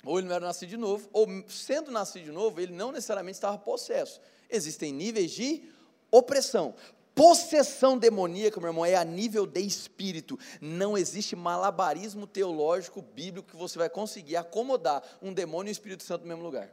[0.06, 3.36] ou ele não era nascido de novo, ou sendo nascido de novo, ele não necessariamente
[3.36, 4.22] estava possesso.
[4.50, 5.70] Existem níveis de
[6.12, 6.74] opressão.
[7.14, 10.38] Possessão demoníaca, meu irmão, é a nível de espírito.
[10.62, 16.04] Não existe malabarismo teológico bíblico que você vai conseguir acomodar um demônio e o Espírito
[16.04, 16.72] Santo no mesmo lugar.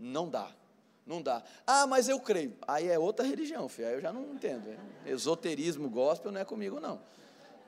[0.00, 0.50] Não dá.
[1.06, 1.42] Não dá.
[1.66, 2.56] Ah, mas eu creio.
[2.66, 3.88] Aí é outra religião, filho.
[3.88, 4.74] Aí eu já não entendo.
[5.04, 7.00] Esoterismo gospel não é comigo, não.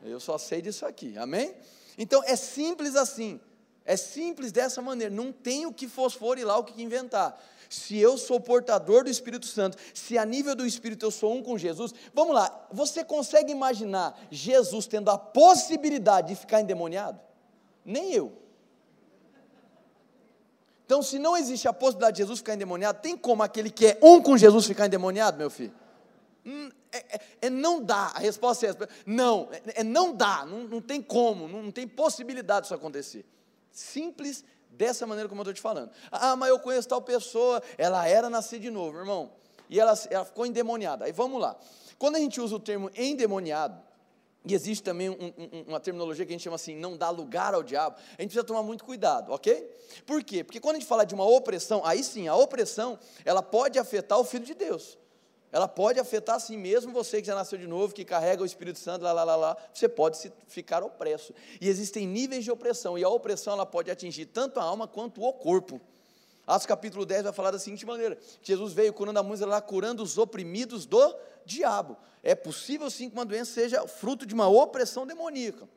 [0.03, 1.19] Eu só sei disso aqui.
[1.19, 1.55] Amém?
[1.99, 3.41] Então é simples assim.
[3.85, 5.15] É simples dessa maneira.
[5.15, 7.39] Não tem o que fosforilar, o que inventar.
[7.71, 11.41] Se eu sou portador do Espírito Santo, se a nível do Espírito eu sou um
[11.41, 17.21] com Jesus, vamos lá, você consegue imaginar Jesus tendo a possibilidade de ficar endemoniado?
[17.85, 18.33] Nem eu.
[20.85, 23.99] Então, se não existe a possibilidade de Jesus ficar endemoniado, tem como aquele que é
[24.03, 25.73] um com Jesus ficar endemoniado, meu filho?
[26.45, 28.89] Hum, é, é, é não dá, a resposta é essa.
[29.07, 33.25] Não, é, é não dá, não, não tem como, não, não, tem possibilidade disso acontecer.
[33.71, 35.91] Simples dessa maneira como eu estou te falando.
[36.11, 39.33] Ah, mas eu conheço tal pessoa, ela era nascida de novo, irmão,
[39.69, 41.05] e ela, ela ficou endemoniada.
[41.05, 41.57] Aí vamos lá.
[41.99, 43.81] Quando a gente usa o termo endemoniado,
[44.45, 47.55] e existe também um, um, uma terminologia que a gente chama assim, não dá lugar
[47.55, 47.97] ao diabo.
[47.97, 49.71] A gente precisa tomar muito cuidado, ok?
[50.07, 50.43] Por quê?
[50.43, 54.19] Porque quando a gente fala de uma opressão, aí sim, a opressão, ela pode afetar
[54.19, 54.99] o Filho de Deus.
[55.53, 58.79] Ela pode afetar assim mesmo você que já nasceu de novo, que carrega o Espírito
[58.79, 61.35] Santo, lá, lá, lá, lá, você pode se ficar opresso.
[61.61, 65.23] E existem níveis de opressão, e a opressão ela pode atingir tanto a alma quanto
[65.23, 65.81] o corpo.
[66.47, 70.03] Atos capítulo 10 vai falar da seguinte maneira: Jesus veio curando a música lá, curando
[70.03, 71.97] os oprimidos do diabo.
[72.23, 75.69] É possível sim que uma doença seja fruto de uma opressão demoníaca.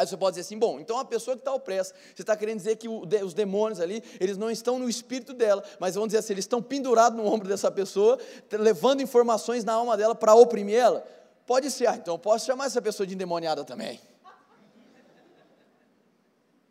[0.00, 2.56] Aí você pode dizer assim, bom, então a pessoa que está opressa, você está querendo
[2.56, 6.32] dizer que os demônios ali, eles não estão no espírito dela, mas vamos dizer assim,
[6.32, 8.18] eles estão pendurados no ombro dessa pessoa,
[8.50, 11.06] levando informações na alma dela para oprimir ela?
[11.46, 14.00] Pode ser, ah, então eu posso chamar essa pessoa de endemoniada também.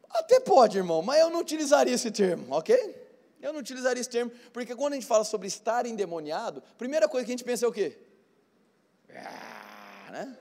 [0.10, 2.96] Até pode, irmão, mas eu não utilizaria esse termo, ok?
[3.40, 7.28] Eu não utilizaria esse termo, porque quando a gente fala sobre estar endemoniado, primeira coisa
[7.28, 7.96] que a gente pensa é o quê?
[9.14, 10.39] Ah, né?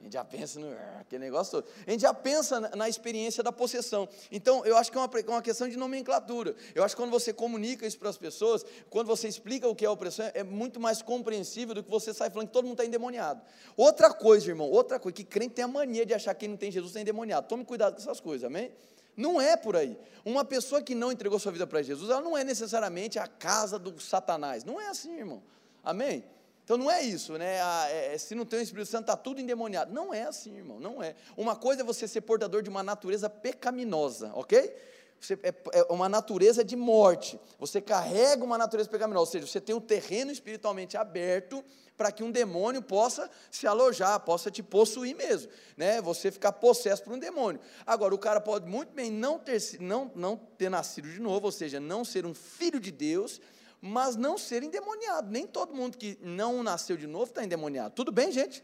[0.00, 1.70] A gente já pensa no ah, aquele negócio todo.
[1.86, 4.08] A gente já pensa na, experiência da possessão.
[4.32, 6.56] Então, eu acho que é uma, uma, questão de nomenclatura.
[6.74, 9.84] Eu acho que quando você comunica isso para as pessoas, quando você explica o que
[9.84, 12.86] é opressão, é muito mais compreensível do que você sai falando que todo mundo está
[12.86, 13.42] endemoniado.
[13.76, 16.56] Outra coisa, irmão, outra coisa, que crente tem a mania de achar que quem não
[16.56, 17.46] tem Jesus está endemoniado.
[17.46, 18.72] Tome cuidado com essas coisas, amém?
[19.14, 19.98] Não é por aí.
[20.24, 23.78] Uma pessoa que não entregou sua vida para Jesus, ela não é necessariamente a casa
[23.78, 24.64] do Satanás.
[24.64, 25.42] Não é assim, irmão.
[25.84, 26.24] Amém?
[26.70, 27.60] Então não é isso, né?
[27.60, 29.92] Ah, é, se não tem o Espírito Santo, está tudo endemoniado.
[29.92, 31.16] Não é assim, irmão, não é.
[31.36, 34.72] Uma coisa é você ser portador de uma natureza pecaminosa, ok?
[35.20, 37.40] Você, é, é, uma natureza de morte.
[37.58, 41.64] Você carrega uma natureza pecaminosa, ou seja, você tem um terreno espiritualmente aberto
[41.96, 46.00] para que um demônio possa se alojar, possa te possuir mesmo, né?
[46.00, 47.60] Você ficar possesso por um demônio.
[47.84, 51.52] Agora, o cara pode muito bem não ter, não, não ter nascido de novo, ou
[51.52, 53.40] seja, não ser um filho de Deus
[53.80, 55.30] mas não ser endemoniado.
[55.30, 57.94] Nem todo mundo que não nasceu de novo está endemoniado.
[57.94, 58.62] Tudo bem, gente?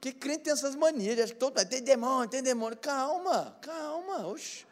[0.00, 2.76] Porque crente tem essas manias, que todo tem demônio, tem demônio.
[2.78, 4.66] Calma, calma, oxe.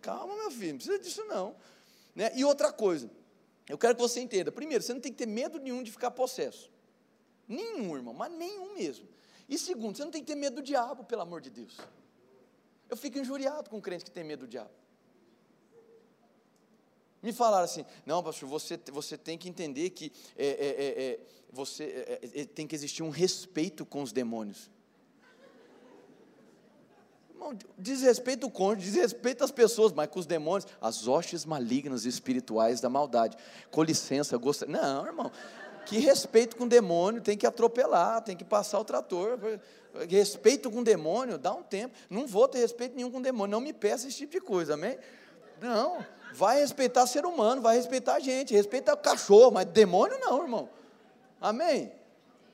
[0.00, 1.56] Calma, meu filho, não precisa disso não.
[2.14, 2.30] Né?
[2.34, 3.10] E outra coisa,
[3.68, 4.52] eu quero que você entenda.
[4.52, 6.70] Primeiro, você não tem que ter medo nenhum de ficar possesso.
[7.48, 9.08] Nenhum, irmão, mas nenhum mesmo.
[9.48, 11.78] E segundo, você não tem que ter medo do diabo, pelo amor de Deus.
[12.88, 14.70] Eu fico injuriado com crente que tem medo do diabo.
[17.22, 21.20] Me falaram assim, não, pastor, você, você tem que entender que é, é, é, é
[21.52, 24.70] você, é, é, tem que existir um respeito com os demônios.
[27.30, 32.88] Irmão, desrespeita o cônjuge, as pessoas, mas com os demônios, as hostes malignas espirituais da
[32.88, 33.36] maldade.
[33.70, 34.66] Com licença, gosta.
[34.66, 35.30] Não, irmão.
[35.84, 39.38] Que respeito com o demônio, tem que atropelar, tem que passar o trator.
[40.08, 41.94] Respeito com o demônio, dá um tempo.
[42.08, 44.74] Não vou ter respeito nenhum com o demônio, não me peça esse tipo de coisa,
[44.74, 44.96] amém?
[45.60, 50.42] Não, vai respeitar ser humano, vai respeitar a gente, respeita o cachorro, mas demônio não,
[50.42, 50.68] irmão.
[51.40, 51.92] Amém?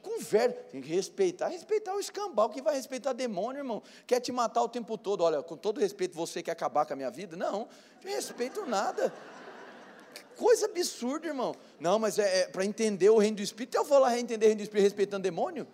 [0.02, 3.82] Conversa, tem que respeitar, respeitar o escambau, que vai respeitar demônio, irmão.
[4.06, 6.96] Quer te matar o tempo todo, olha, com todo respeito, você quer acabar com a
[6.96, 7.36] minha vida?
[7.36, 7.68] Não,
[8.02, 9.12] não respeito nada.
[10.36, 11.54] Coisa absurda, irmão.
[11.80, 14.48] Não, mas é, é para entender o reino do Espírito, eu vou lá entender o
[14.48, 15.66] reino do Espírito respeitando demônio?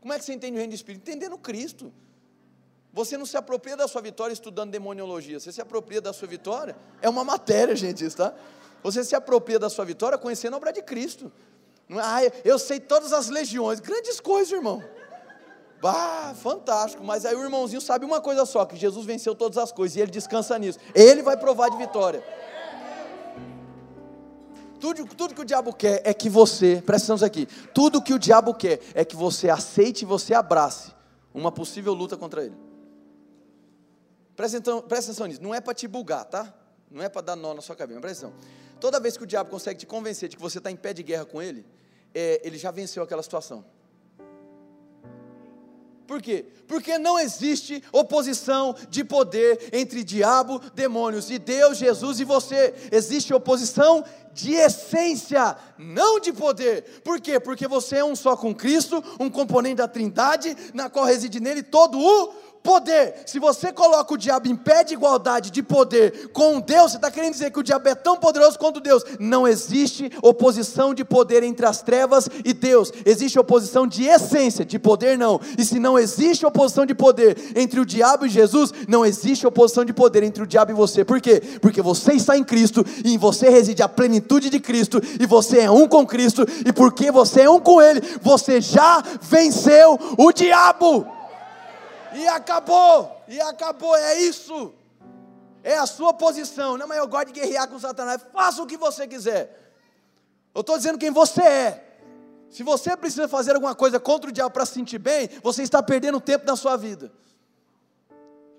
[0.00, 1.02] Como é que você entende o reino do Espírito?
[1.02, 1.92] Entendendo Cristo.
[2.92, 6.76] Você não se apropria da sua vitória estudando demoniologia, você se apropria da sua vitória,
[7.00, 8.34] é uma matéria, gente, isso, tá?
[8.82, 11.30] Você se apropria da sua vitória conhecendo a obra de Cristo.
[11.90, 14.82] Ah, eu sei todas as legiões, grandes coisas, irmão.
[15.80, 19.72] Bah, fantástico, mas aí o irmãozinho sabe uma coisa só: que Jesus venceu todas as
[19.72, 20.78] coisas e ele descansa nisso.
[20.94, 22.22] Ele vai provar de vitória.
[24.78, 28.18] Tudo, tudo que o diabo quer é que você, presta atenção aqui, tudo que o
[28.18, 30.92] diabo quer é que você aceite e você abrace
[31.34, 32.69] uma possível luta contra ele.
[34.40, 36.50] Presta atenção, presta atenção nisso, não é para te bugar, tá?
[36.90, 38.42] Não é para dar nó na sua cabeça, presta atenção.
[38.80, 41.02] Toda vez que o diabo consegue te convencer de que você está em pé de
[41.02, 41.62] guerra com ele,
[42.14, 43.62] é, ele já venceu aquela situação.
[46.06, 46.46] Por quê?
[46.66, 52.74] Porque não existe oposição de poder entre diabo, demônios e Deus, Jesus e você.
[52.90, 57.02] Existe oposição de essência, não de poder.
[57.04, 57.38] Por quê?
[57.38, 61.62] Porque você é um só com Cristo, um componente da Trindade, na qual reside nele
[61.62, 63.14] todo o poder.
[63.26, 67.10] Se você coloca o diabo em pé de igualdade de poder com Deus, você está
[67.10, 69.04] querendo dizer que o diabo é tão poderoso quanto Deus.
[69.18, 72.92] Não existe oposição de poder entre as trevas e Deus.
[73.04, 75.40] Existe oposição de essência, de poder não.
[75.58, 79.84] E se não existe oposição de poder entre o diabo e Jesus, não existe oposição
[79.84, 81.04] de poder entre o diabo e você.
[81.04, 81.42] Por quê?
[81.60, 85.60] Porque você está em Cristo e em você reside a plenitude de Cristo e você
[85.60, 90.32] é um com Cristo e porque você é um com Ele, você já venceu o
[90.32, 91.19] diabo.
[92.14, 94.74] E acabou, e acabou, é isso.
[95.62, 96.76] É a sua posição.
[96.76, 98.24] Não, mas eu gosto de guerrear com Satanás.
[98.32, 99.72] Faça o que você quiser.
[100.54, 101.86] Eu estou dizendo quem você é.
[102.50, 105.82] Se você precisa fazer alguma coisa contra o diabo para se sentir bem, você está
[105.82, 107.12] perdendo tempo na sua vida.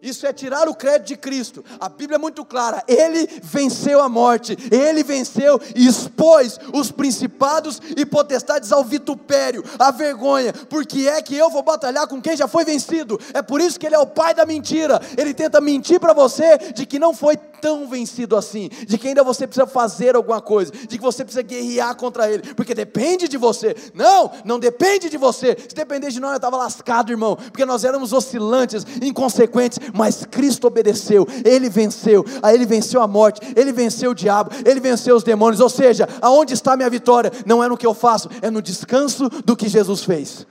[0.02, 1.64] Isso é tirar o crédito de Cristo.
[1.80, 2.84] A Bíblia é muito clara.
[2.88, 4.58] Ele venceu a morte.
[4.72, 10.54] Ele venceu e expôs os principados e potestades ao vitupério, à vergonha.
[10.54, 13.20] Porque é que eu vou batalhar com quem já foi vencido.
[13.32, 15.00] É por isso que ele é o pai da mentira.
[15.16, 19.24] Ele tenta mentir para você de que não foi tão vencido assim, de que ainda
[19.24, 23.38] você precisa fazer alguma coisa, de que você precisa guerrear contra ele, porque depende de
[23.38, 23.76] você.
[23.94, 25.56] Não, não depende de você.
[25.70, 30.68] Se dependesse de nós, eu estava lascado, irmão, porque nós éramos oscilantes, inconsequentes, mas Cristo
[30.68, 35.24] obedeceu, ele venceu, aí ele venceu a morte, ele venceu o diabo, ele venceu os
[35.24, 35.60] demônios.
[35.60, 37.32] Ou seja, aonde está minha vitória?
[37.46, 40.46] Não é no que eu faço, é no descanso do que Jesus fez.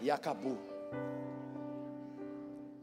[0.00, 0.58] E acabou.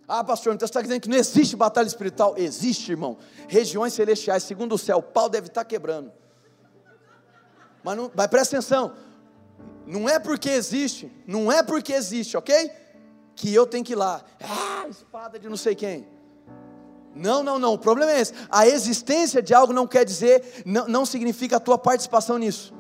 [0.07, 2.33] Ah, pastor, então você está dizendo que não existe batalha espiritual?
[2.37, 3.17] Existe, irmão.
[3.47, 6.11] Regiões celestiais, segundo o céu, o pau deve estar quebrando.
[7.81, 8.93] Mas, não, mas presta atenção,
[9.85, 12.71] não é porque existe, não é porque existe, ok?
[13.41, 16.08] Que eu tenho que ir lá, ah, espada de não sei quem.
[17.15, 18.36] Não, não, não, o problema é esse.
[18.51, 22.71] A existência de algo não quer dizer, não, não significa a tua participação nisso.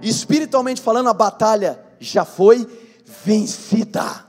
[0.00, 2.66] Espiritualmente falando, a batalha já foi
[3.04, 4.24] vencida.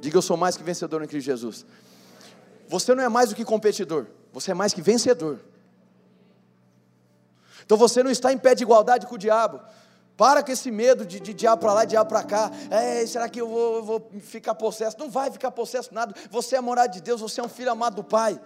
[0.00, 1.66] Diga eu sou mais que vencedor em Cristo Jesus.
[2.68, 5.40] Você não é mais do que competidor, você é mais que vencedor.
[7.64, 9.60] Então você não está em pé de igualdade com o diabo.
[10.16, 12.50] Para com esse medo de, de diabo para lá diabo para cá.
[12.70, 14.96] É, será que eu vou, eu vou, ficar possesso?
[14.98, 16.14] Não vai ficar possesso nada.
[16.30, 18.40] Você é morada de Deus, você é um filho amado do Pai.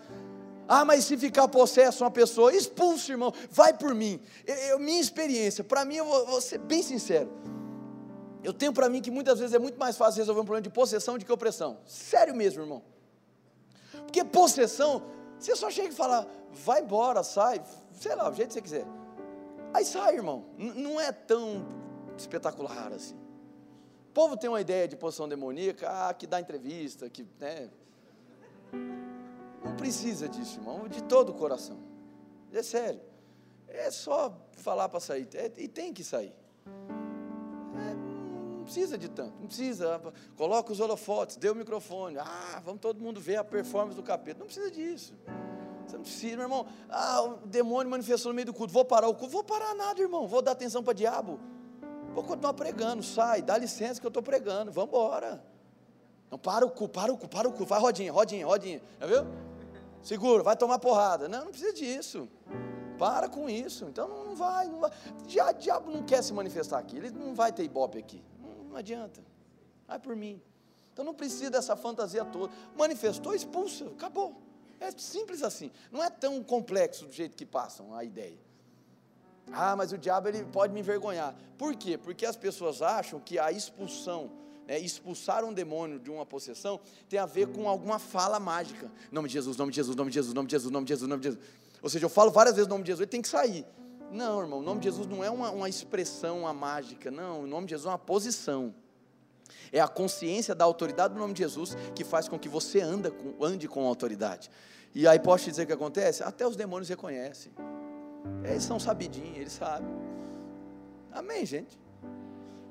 [0.66, 4.20] Ah, mas se ficar possesso uma pessoa, expulso, irmão, vai por mim.
[4.46, 7.30] Eu, eu minha experiência, para mim, eu vou, vou ser bem sincero.
[8.42, 10.70] Eu tenho para mim que muitas vezes é muito mais fácil resolver um problema de
[10.70, 11.78] possessão do que opressão.
[11.86, 12.82] Sério mesmo, irmão.
[13.92, 15.02] Porque possessão,
[15.38, 17.62] você só chega e fala, vai embora, sai,
[18.00, 18.99] sei lá, o jeito que você quiser.
[19.72, 20.46] Aí sai, irmão.
[20.58, 21.64] N não é tão
[22.16, 23.16] espetacular assim.
[24.08, 27.70] O povo tem uma ideia de possessão demoníaca, ah, que dá entrevista, que, né?
[29.64, 31.78] Não precisa disso, irmão, de todo o coração.
[32.52, 33.00] É sério.
[33.68, 36.34] É só falar para sair, é, e tem que sair
[38.70, 40.00] precisa de tanto, não precisa.
[40.36, 42.18] Coloca os holofotes, dê o microfone.
[42.18, 44.38] Ah, vamos todo mundo ver a performance do capeta.
[44.38, 45.12] Não precisa disso.
[45.96, 46.66] Não precisa, meu irmão.
[46.88, 48.72] Ah, o demônio manifestou no meio do culto.
[48.72, 49.32] Vou parar o culto.
[49.32, 50.26] Vou parar nada, irmão.
[50.26, 51.40] Vou dar atenção para o diabo.
[52.14, 53.02] Vou continuar pregando.
[53.02, 54.70] Sai, dá licença que eu estou pregando.
[54.72, 55.42] Vamos embora.
[56.30, 59.06] Não, para o cu, para o cu, para o cu, vai rodinha, rodinha, rodinha, já
[59.06, 59.26] viu?
[60.00, 61.28] Segura, vai tomar porrada.
[61.28, 62.28] Não, não precisa disso.
[62.98, 63.86] Para com isso.
[63.86, 64.90] Então não vai, não vai.
[65.22, 66.96] O diabo não quer se manifestar aqui.
[66.96, 68.22] Ele não vai ter ibope aqui.
[68.40, 69.20] Não, não adianta.
[69.88, 70.40] Vai por mim.
[70.92, 72.52] Então não precisa dessa fantasia toda.
[72.76, 74.36] Manifestou, expulsa, acabou.
[74.80, 75.70] É simples assim.
[75.92, 78.38] Não é tão complexo do jeito que passam a ideia.
[79.52, 81.34] Ah, mas o diabo ele pode me envergonhar.
[81.58, 81.98] Por quê?
[81.98, 84.30] Porque as pessoas acham que a expulsão,
[84.66, 88.90] né, expulsar um demônio de uma possessão, tem a ver com alguma fala mágica.
[89.12, 91.08] Nome de Jesus, nome de Jesus, nome de Jesus, nome de Jesus, nome de Jesus,
[91.08, 91.44] nome de Jesus.
[91.82, 93.66] Ou seja, eu falo várias vezes o nome de Jesus, ele tem que sair.
[94.10, 97.10] Não, irmão, o nome de Jesus não é uma, uma expressão, uma mágica.
[97.10, 98.74] Não, o nome de Jesus é uma posição.
[99.72, 103.10] É a consciência da autoridade do nome de Jesus que faz com que você anda
[103.10, 104.50] com, ande com autoridade.
[104.94, 106.22] E aí posso te dizer o que acontece?
[106.22, 107.52] Até os demônios reconhecem.
[108.44, 109.88] Eles são sabidinhos, eles sabem.
[111.12, 111.78] Amém, gente?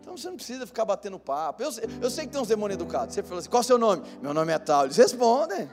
[0.01, 1.61] Então você não precisa ficar batendo papo.
[1.61, 1.69] Eu,
[2.01, 3.13] eu sei que tem uns demônios educados.
[3.13, 4.03] Você falou assim: qual é o seu nome?
[4.21, 4.85] Meu nome é tal.
[4.85, 5.69] Eles respondem.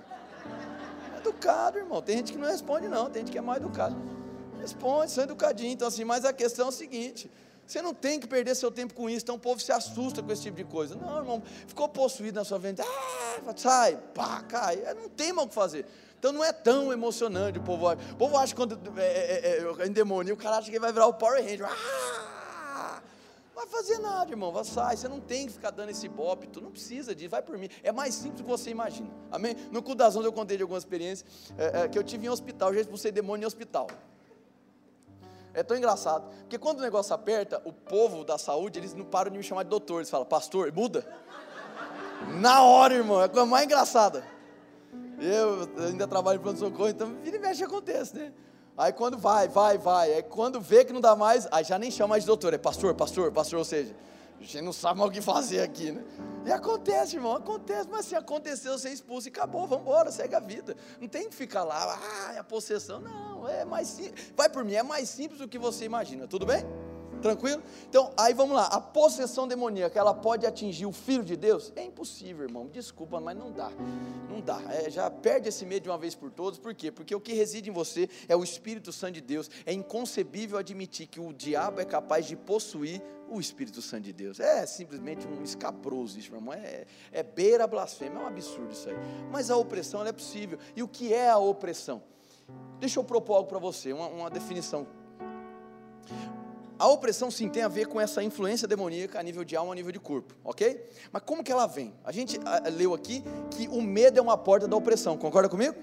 [1.14, 2.02] É educado, irmão.
[2.02, 3.08] Tem gente que não responde, não.
[3.08, 3.96] Tem gente que é mais educado.
[4.60, 5.74] Responde, são educadinhos.
[5.74, 7.30] Então, assim, mas a questão é o seguinte:
[7.66, 9.24] você não tem que perder seu tempo com isso.
[9.24, 10.94] Então o povo se assusta com esse tipo de coisa.
[10.94, 12.80] Não, irmão, ficou possuído na sua mente.
[12.80, 14.76] Ah, sai, pá, cai.
[14.84, 15.84] É, não tem mal o que fazer.
[16.18, 18.00] Então não é tão emocionante o povo acha.
[18.12, 20.92] O povo acha que quando é, é, é, é endemônio, o cara acha que vai
[20.92, 21.66] virar o Power Ranger.
[21.68, 23.02] Ah!
[23.54, 24.52] Não vai fazer nada, irmão.
[24.52, 24.96] Vai sair.
[24.96, 26.46] Você não tem que ficar dando esse bope.
[26.46, 27.30] Tu não precisa disso.
[27.30, 27.68] Vai por mim.
[27.82, 29.08] É mais simples do que você imagina.
[29.30, 29.56] Amém?
[29.72, 32.28] No cu das ondas eu contei de algumas experiências é, é, que eu tive em
[32.28, 32.68] hospital.
[32.68, 33.88] Eu já expulsei demônio em hospital.
[35.56, 36.28] É tão engraçado.
[36.40, 39.62] Porque quando o negócio aperta, o povo da saúde, eles não param de me chamar
[39.62, 39.96] de doutor.
[39.96, 41.06] Eles falam, pastor, muda.
[42.38, 43.22] Na hora, irmão.
[43.22, 44.22] É a coisa mais engraçada.
[45.18, 48.32] Eu ainda trabalho em pronto-socorro, então vira e mexe acontece, né?
[48.76, 50.12] Aí quando vai, vai, vai.
[50.12, 52.58] Aí quando vê que não dá mais, aí já nem chama mais de doutor, é
[52.58, 53.96] pastor, pastor, pastor, ou seja,
[54.38, 56.04] a gente não sabe mais o que fazer aqui, né?
[56.44, 60.40] E acontece, irmão, acontece, mas se aconteceu, você expulso e acabou, vamos embora, segue a
[60.40, 60.76] vida.
[61.00, 64.32] Não tem que ficar lá, ah, é a possessão, não, é mais simples.
[64.36, 66.64] Vai por mim, é mais simples do que você imagina, tudo bem?
[67.20, 67.62] Tranquilo?
[67.88, 68.66] Então, aí vamos lá.
[68.66, 71.72] A possessão demoníaca, ela pode atingir o filho de Deus?
[71.74, 72.66] É impossível, irmão.
[72.66, 73.70] Desculpa, mas não dá.
[74.28, 74.60] Não dá.
[74.70, 76.58] É, já perde esse medo de uma vez por todas.
[76.58, 76.90] Por quê?
[76.90, 79.50] Porque o que reside em você é o Espírito Santo de Deus.
[79.64, 84.38] É inconcebível admitir que o diabo é capaz de possuir o Espírito Santo de Deus.
[84.38, 86.52] É simplesmente um escabroso isso, irmão.
[86.52, 88.18] É, é beira blasfêmia.
[88.18, 88.96] É um absurdo isso aí.
[89.30, 90.58] Mas a opressão é possível.
[90.74, 92.02] E o que é a opressão?
[92.78, 94.86] Deixa eu propor algo para você, uma, uma definição
[96.78, 99.74] a opressão sim tem a ver com essa influência demoníaca a nível de alma, a
[99.74, 100.88] nível de corpo, ok?
[101.10, 101.94] Mas como que ela vem?
[102.04, 102.38] A gente
[102.76, 105.74] leu aqui que o medo é uma porta da opressão, concorda comigo?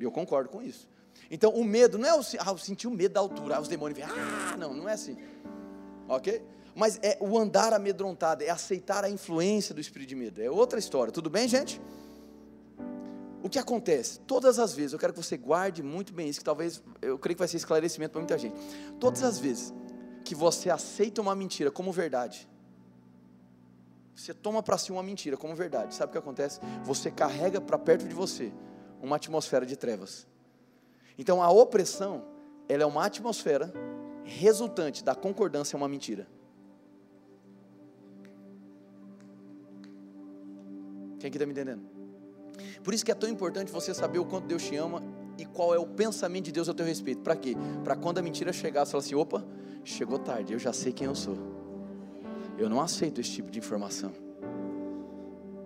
[0.00, 0.88] Eu concordo com isso.
[1.30, 4.06] Então o medo não é o, ah, o medo da altura, ah, os demônios vêm,
[4.08, 5.16] ah, não, não é assim,
[6.08, 6.42] ok?
[6.74, 10.78] Mas é o andar amedrontado, é aceitar a influência do espírito de medo, é outra
[10.78, 11.80] história, tudo bem, gente?
[13.42, 14.20] O que acontece?
[14.20, 17.34] Todas as vezes, eu quero que você guarde muito bem isso, que talvez, eu creio
[17.34, 18.54] que vai ser esclarecimento para muita gente.
[19.00, 19.74] Todas as vezes
[20.22, 22.48] que você aceita uma mentira como verdade,
[24.14, 26.60] você toma para si uma mentira como verdade, sabe o que acontece?
[26.84, 28.52] Você carrega para perto de você
[29.00, 30.26] uma atmosfera de trevas.
[31.18, 32.24] Então a opressão,
[32.68, 33.72] ela é uma atmosfera
[34.24, 36.28] resultante da concordância a uma mentira.
[41.18, 41.82] Quem aqui está me entendendo?
[42.82, 45.02] Por isso que é tão importante você saber o quanto Deus te ama
[45.42, 47.20] e qual é o pensamento de Deus a teu respeito.
[47.20, 47.56] Para quê?
[47.82, 49.44] Para quando a mentira chegar, você fala assim: opa,
[49.82, 51.36] chegou tarde, eu já sei quem eu sou.
[52.56, 54.12] Eu não aceito esse tipo de informação.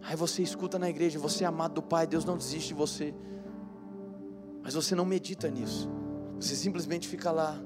[0.02, 3.14] Aí você escuta na igreja, você é amado do Pai, Deus não desiste de você.
[4.62, 5.90] Mas você não medita nisso.
[6.40, 7.60] Você simplesmente fica lá.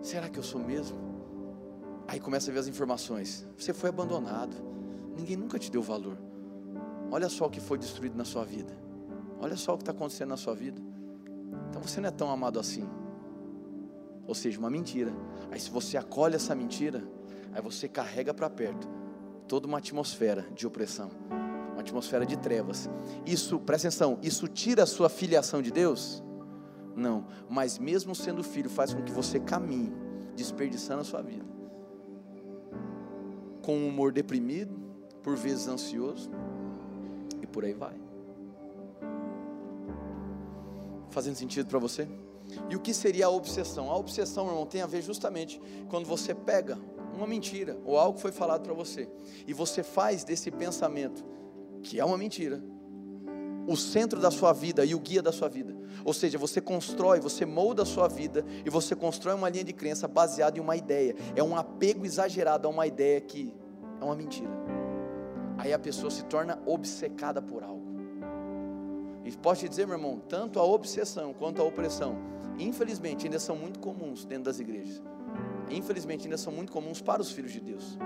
[0.00, 0.96] Será que eu sou mesmo?
[2.08, 3.46] Aí começa a ver as informações.
[3.58, 4.56] Você foi abandonado.
[5.14, 6.16] Ninguém nunca te deu valor.
[7.10, 8.72] Olha só o que foi destruído na sua vida.
[9.38, 10.89] Olha só o que está acontecendo na sua vida.
[11.68, 12.88] Então você não é tão amado assim
[14.30, 15.12] ou seja, uma mentira.
[15.50, 17.02] Aí se você acolhe essa mentira,
[17.52, 18.88] aí você carrega para perto
[19.48, 21.10] toda uma atmosfera de opressão,
[21.72, 22.88] uma atmosfera de trevas.
[23.26, 26.22] Isso, presta atenção, isso tira a sua filiação de Deus?
[26.94, 29.92] Não, mas mesmo sendo filho, faz com que você caminhe,
[30.36, 31.44] desperdiçando a sua vida.
[33.62, 34.78] Com um humor deprimido,
[35.24, 36.30] por vezes ansioso,
[37.42, 37.99] e por aí vai.
[41.10, 42.08] Fazendo sentido para você?
[42.68, 43.90] E o que seria a obsessão?
[43.90, 46.78] A obsessão, irmão, tem a ver justamente quando você pega
[47.14, 49.08] uma mentira ou algo que foi falado para você
[49.46, 51.24] e você faz desse pensamento,
[51.82, 52.62] que é uma mentira,
[53.66, 55.76] o centro da sua vida e o guia da sua vida.
[56.04, 59.72] Ou seja, você constrói, você molda a sua vida e você constrói uma linha de
[59.72, 61.14] crença baseada em uma ideia.
[61.36, 63.54] É um apego exagerado a uma ideia que
[64.00, 64.50] é uma mentira.
[65.58, 67.89] Aí a pessoa se torna obcecada por algo.
[69.24, 72.16] E posso te dizer, meu irmão, tanto a obsessão quanto a opressão,
[72.58, 75.02] infelizmente, ainda são muito comuns dentro das igrejas.
[75.70, 77.98] Infelizmente, ainda são muito comuns para os filhos de Deus.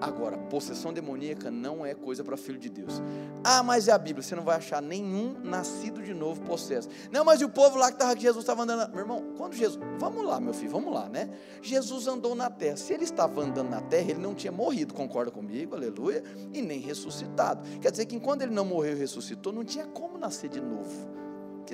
[0.00, 3.02] Agora, possessão demoníaca não é coisa para filho de Deus.
[3.44, 6.88] Ah, mas é a Bíblia, você não vai achar nenhum nascido de novo possesso.
[7.12, 8.90] Não, mas e o povo lá que estava que Jesus estava andando.
[8.90, 9.78] Meu irmão, quando Jesus.
[9.98, 11.28] Vamos lá, meu filho, vamos lá, né?
[11.60, 12.76] Jesus andou na terra.
[12.76, 16.80] Se ele estava andando na terra, ele não tinha morrido, concorda comigo, aleluia, e nem
[16.80, 17.62] ressuscitado.
[17.80, 21.19] Quer dizer que enquanto ele não morreu e ressuscitou, não tinha como nascer de novo.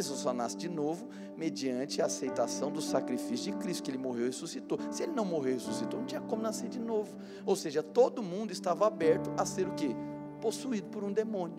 [0.03, 4.27] Só nasce de novo mediante a aceitação do sacrifício de Cristo, que ele morreu e
[4.27, 4.79] ressuscitou.
[4.91, 7.17] Se ele não morreu e ressuscitou, não tinha como nascer de novo.
[7.45, 9.91] Ou seja, todo mundo estava aberto a ser o quê?
[10.41, 11.57] Possuído por um demônio.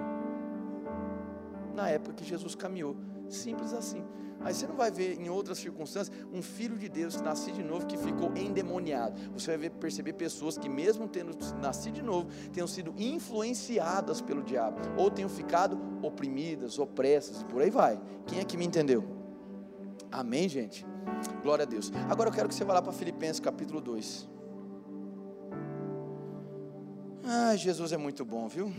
[1.75, 2.95] Na época que Jesus caminhou.
[3.29, 4.03] Simples assim.
[4.41, 7.63] Aí você não vai ver em outras circunstâncias um filho de Deus que nasceu de
[7.63, 9.19] novo que ficou endemoniado.
[9.33, 14.43] Você vai ver, perceber pessoas que, mesmo tendo nascido de novo, tenham sido influenciadas pelo
[14.43, 17.99] diabo, ou tenham ficado oprimidas, opressas, e por aí vai.
[18.25, 19.03] Quem é que me entendeu?
[20.11, 20.85] Amém, gente?
[21.41, 21.91] Glória a Deus.
[22.09, 24.29] Agora eu quero que você vá lá para Filipenses capítulo 2.
[27.23, 28.71] Ai, Jesus é muito bom, viu?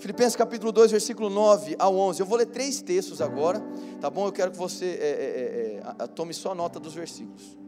[0.00, 2.20] Filipenses capítulo 2, versículo 9 ao 11.
[2.20, 3.62] Eu vou ler três textos agora,
[4.00, 4.26] tá bom?
[4.26, 7.58] Eu quero que você é, é, é, tome só nota dos versículos.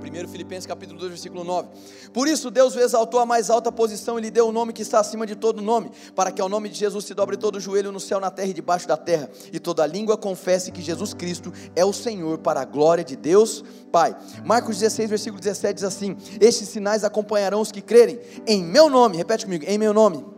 [0.00, 1.68] Primeiro Filipenses capítulo 2, versículo 9.
[2.12, 4.82] Por isso Deus o exaltou a mais alta posição e lhe deu o nome que
[4.82, 7.60] está acima de todo nome, para que ao nome de Jesus se dobre todo o
[7.60, 11.12] joelho no céu, na terra e debaixo da terra, e toda língua confesse que Jesus
[11.12, 14.16] Cristo é o Senhor para a glória de Deus Pai.
[14.44, 19.16] Marcos 16, versículo 17 diz assim: Estes sinais acompanharão os que crerem em meu nome.
[19.16, 20.37] Repete comigo, em meu nome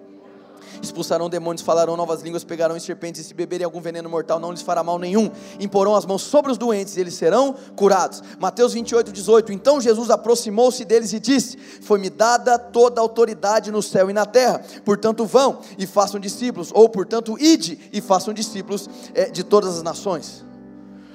[0.82, 4.50] expulsarão demônios, falarão novas línguas, pegarão em serpentes, e se beberem algum veneno mortal, não
[4.50, 5.30] lhes fará mal nenhum.
[5.58, 8.22] Imporão as mãos sobre os doentes, e eles serão curados.
[8.38, 9.52] Mateus 28, 18.
[9.52, 14.26] Então Jesus aproximou-se deles e disse: Foi-me dada toda a autoridade no céu e na
[14.26, 14.62] terra.
[14.84, 19.82] Portanto, vão e façam discípulos, ou portanto, ide e façam discípulos é, de todas as
[19.82, 20.49] nações.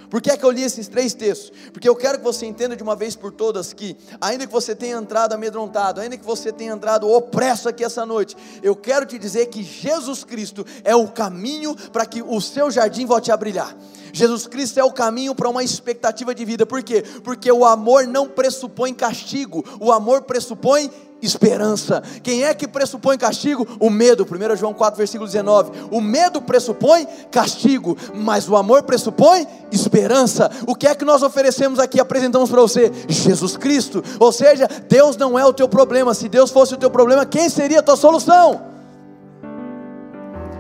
[0.09, 1.51] Por que é que eu li esses três textos?
[1.71, 4.75] Porque eu quero que você entenda de uma vez por todas que, ainda que você
[4.75, 9.17] tenha entrado amedrontado, ainda que você tenha entrado opresso aqui essa noite, eu quero te
[9.17, 13.75] dizer que Jesus Cristo é o caminho para que o seu jardim volte a brilhar.
[14.15, 16.65] Jesus Cristo é o caminho para uma expectativa de vida.
[16.65, 17.03] Por quê?
[17.21, 20.89] Porque o amor não pressupõe castigo, o amor pressupõe
[21.25, 22.01] esperança.
[22.23, 23.67] Quem é que pressupõe castigo?
[23.79, 24.25] O medo.
[24.25, 25.87] 1 João 4, versículo 19.
[25.91, 30.51] O medo pressupõe castigo, mas o amor pressupõe esperança.
[30.67, 32.91] O que é que nós oferecemos aqui, apresentamos para você?
[33.07, 34.03] Jesus Cristo.
[34.19, 36.13] Ou seja, Deus não é o teu problema.
[36.13, 38.74] Se Deus fosse o teu problema, quem seria a tua solução?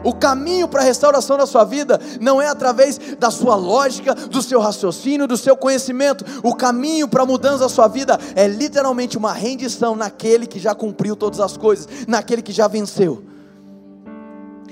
[0.05, 4.39] O caminho para a restauração da sua vida não é através da sua lógica, do
[4.39, 6.23] seu raciocínio, do seu conhecimento.
[6.43, 10.75] O caminho para a mudança da sua vida é literalmente uma rendição naquele que já
[10.75, 13.23] cumpriu todas as coisas, naquele que já venceu.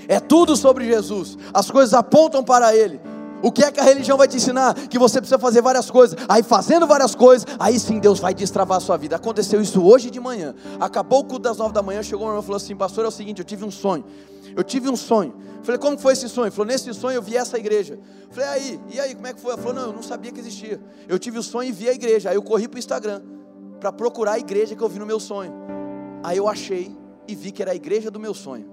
[0.08, 1.36] É tudo sobre Jesus.
[1.52, 3.02] As coisas apontam para Ele.
[3.42, 4.76] O que é que a religião vai te ensinar?
[4.88, 6.16] Que você precisa fazer várias coisas.
[6.30, 9.16] Aí fazendo várias coisas, aí sim Deus vai destravar a sua vida.
[9.16, 10.54] Aconteceu isso hoje de manhã.
[10.80, 13.08] Acabou o culto das nove da manhã, chegou um irmão e falou assim: Pastor, é
[13.08, 14.06] o seguinte, eu tive um sonho.
[14.56, 15.36] Eu tive um sonho.
[15.64, 16.46] Falei, como foi esse sonho?
[16.46, 17.98] Ele falou, nesse sonho eu vi essa igreja.
[18.30, 19.54] Falei, aí, e aí, como é que foi?
[19.54, 20.82] Ele falou, não, eu não sabia que existia.
[21.08, 22.30] Eu tive o sonho e vi a igreja.
[22.30, 23.22] Aí eu corri para o Instagram
[23.80, 25.54] para procurar a igreja que eu vi no meu sonho.
[26.24, 26.96] Aí eu achei
[27.28, 28.72] e vi que era a igreja do meu sonho.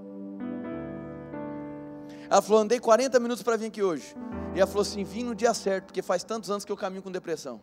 [2.29, 4.15] Ela falou, andei 40 minutos para vir aqui hoje.
[4.55, 7.03] E ela falou assim, vim no dia certo, porque faz tantos anos que eu caminho
[7.03, 7.61] com depressão.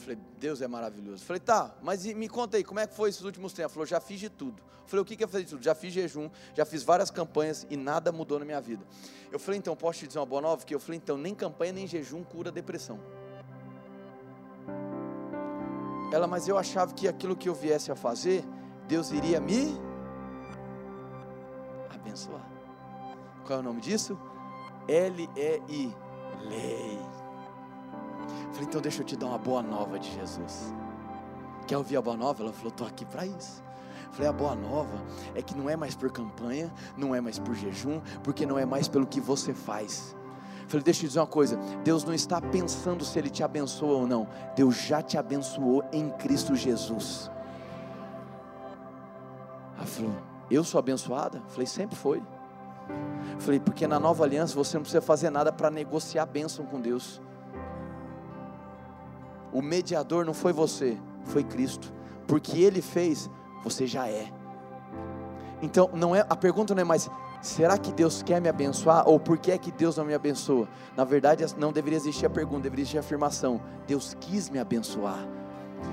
[0.00, 1.24] Falei, Deus é maravilhoso.
[1.24, 3.60] Falei, tá, mas me conta aí, como é que foi esses últimos tempos?
[3.60, 4.62] Ela falou, já fiz de tudo.
[4.86, 5.62] Falei, o que, que é fazer de tudo?
[5.62, 8.84] Já fiz jejum, já fiz várias campanhas e nada mudou na minha vida.
[9.30, 10.64] Eu falei, então, posso te dizer uma boa nova?
[10.68, 12.98] Eu falei, então, nem campanha nem jejum cura depressão.
[16.12, 18.44] Ela, mas eu achava que aquilo que eu viesse a fazer,
[18.88, 19.78] Deus iria me
[21.88, 22.44] abençoar.
[23.46, 24.18] Qual é o nome disso?
[24.88, 25.94] L-E-I,
[26.48, 27.09] lei.
[28.52, 30.72] Falei, então deixa eu te dar uma boa nova de Jesus.
[31.66, 32.42] Quer ouvir a boa nova?
[32.42, 33.62] Ela falou, estou aqui para isso.
[34.12, 35.00] Falei, a boa nova
[35.34, 38.64] é que não é mais por campanha, não é mais por jejum, porque não é
[38.64, 40.16] mais pelo que você faz.
[40.66, 43.98] Falei, deixa eu te dizer uma coisa: Deus não está pensando se Ele te abençoa
[43.98, 47.30] ou não, Deus já te abençoou em Cristo Jesus.
[49.76, 50.12] Ela falou,
[50.50, 51.42] eu sou abençoada?
[51.48, 52.22] Falei, sempre foi.
[53.38, 56.80] Falei, porque na nova aliança você não precisa fazer nada para negociar a bênção com
[56.80, 57.20] Deus.
[59.52, 61.92] O mediador não foi você, foi Cristo.
[62.26, 63.28] Porque ele fez,
[63.62, 64.30] você já é.
[65.62, 69.18] Então, não é, a pergunta não é mais será que Deus quer me abençoar ou
[69.18, 70.68] por que é que Deus não me abençoa?
[70.96, 73.60] Na verdade, não deveria existir a pergunta, deveria existir a afirmação.
[73.86, 75.26] Deus quis me abençoar.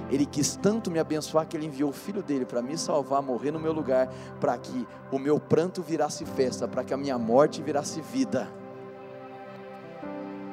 [0.09, 3.51] Ele quis tanto me abençoar que ele enviou o filho dele para me salvar, morrer
[3.51, 7.61] no meu lugar, para que o meu pranto virasse festa, para que a minha morte
[7.61, 8.49] virasse vida.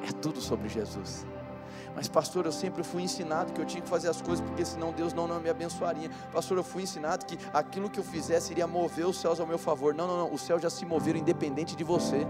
[0.08, 1.26] É tudo sobre Jesus.
[1.94, 4.92] Mas, pastor, eu sempre fui ensinado que eu tinha que fazer as coisas, porque senão
[4.92, 6.10] Deus não, não me abençoaria.
[6.32, 9.58] Pastor, eu fui ensinado que aquilo que eu fizesse iria mover os céus ao meu
[9.58, 9.94] favor.
[9.94, 10.32] Não, não, não.
[10.32, 12.26] Os céus já se moveram independente de você.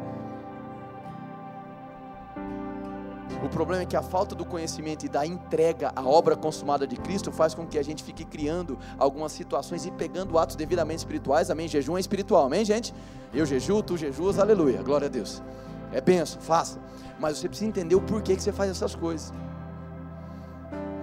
[3.42, 6.96] O problema é que a falta do conhecimento e da entrega à obra consumada de
[6.96, 11.50] Cristo faz com que a gente fique criando algumas situações e pegando atos devidamente espirituais.
[11.50, 11.68] Amém?
[11.68, 12.94] Jejum é espiritual, amém, gente?
[13.34, 15.42] Eu jejuo, tu jejuas, aleluia, glória a Deus.
[15.92, 16.78] É benção, faça.
[17.20, 19.32] Mas você precisa entender o porquê que você faz essas coisas.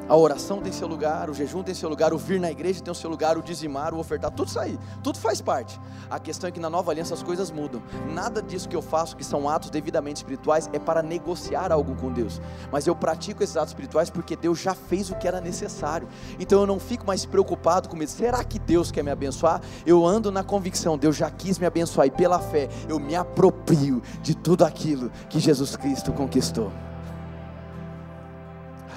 [0.10, 2.92] A oração tem seu lugar, o jejum tem seu lugar, o vir na igreja tem
[2.92, 5.80] o seu lugar, o dizimar, o ofertar, tudo isso aí, tudo faz parte.
[6.10, 7.82] A questão é que na nova aliança as coisas mudam.
[8.14, 12.12] Nada disso que eu faço, que são atos devidamente espirituais, é para negociar algo com
[12.12, 12.42] Deus.
[12.72, 16.10] Mas eu pratico esses atos espirituais porque Deus já fez o que era necessário.
[16.38, 18.18] Então eu não fico mais preocupado com isso.
[18.18, 19.62] Será que Deus quer me abençoar?
[19.86, 24.02] Eu ando na convicção, Deus já quis me abençoar e pela fé eu me aproprio
[24.22, 26.70] de tudo aquilo que Jesus Cristo conquistou.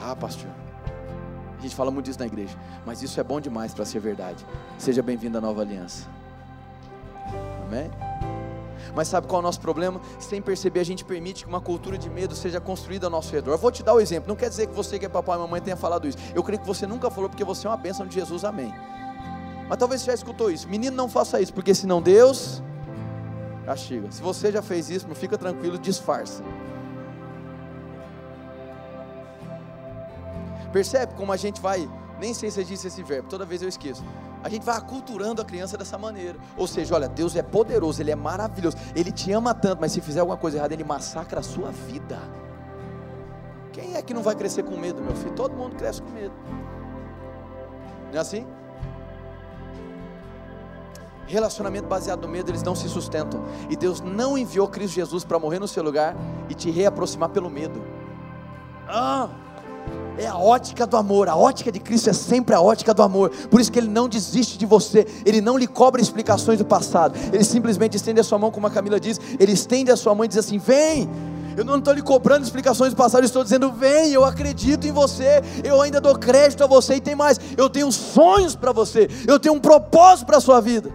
[0.03, 0.64] Ah, pastor
[1.69, 2.57] gente fala muito disso na igreja,
[2.87, 4.45] mas isso é bom demais para ser verdade.
[4.79, 6.07] Seja bem-vindo à nova aliança.
[7.67, 7.91] Amém?
[8.95, 10.01] Mas sabe qual é o nosso problema?
[10.21, 13.53] Sem perceber, a gente permite que uma cultura de medo seja construída ao nosso redor.
[13.53, 14.29] Eu vou te dar o um exemplo.
[14.29, 16.19] Não quer dizer que você que é papai e mamãe tenha falado isso.
[16.35, 18.45] Eu creio que você nunca falou porque você é uma bênção de Jesus.
[18.45, 18.73] Amém.
[19.69, 20.69] Mas talvez você já escutou isso.
[20.69, 22.63] Menino, não faça isso, porque senão Deus
[23.65, 24.13] castiga.
[24.13, 26.43] Se você já fez isso, fica tranquilo, disfarça.
[30.75, 33.69] Percebe como a gente vai, nem sei se eu disse esse verbo, toda vez eu
[33.69, 34.05] esqueço.
[34.43, 36.37] A gente vai aculturando a criança dessa maneira.
[36.57, 40.01] Ou seja, olha, Deus é poderoso, Ele é maravilhoso, Ele te ama tanto, mas se
[40.01, 42.19] fizer alguma coisa errada, Ele massacra a sua vida.
[43.73, 45.33] Quem é que não vai crescer com medo, meu filho?
[45.37, 46.35] Todo mundo cresce com medo.
[48.11, 48.45] Não é assim?
[51.29, 53.45] Relacionamento baseado no medo, eles não se sustentam.
[53.71, 56.17] E Deus não enviou Cristo Jesus para morrer no seu lugar
[56.49, 57.81] e te reaproximar pelo medo.
[58.89, 59.44] Ah!
[60.17, 63.31] É a ótica do amor, a ótica de Cristo é sempre a ótica do amor,
[63.51, 67.19] por isso que Ele não desiste de você, Ele não lhe cobra explicações do passado,
[67.33, 70.25] Ele simplesmente estende a sua mão, como a Camila diz, Ele estende a sua mão
[70.25, 71.11] e diz assim: Vem,
[71.57, 74.93] eu não estou lhe cobrando explicações do passado, eu estou dizendo: Vem, eu acredito em
[74.93, 79.09] você, eu ainda dou crédito a você, e tem mais, eu tenho sonhos para você,
[79.27, 80.93] eu tenho um propósito para a sua vida.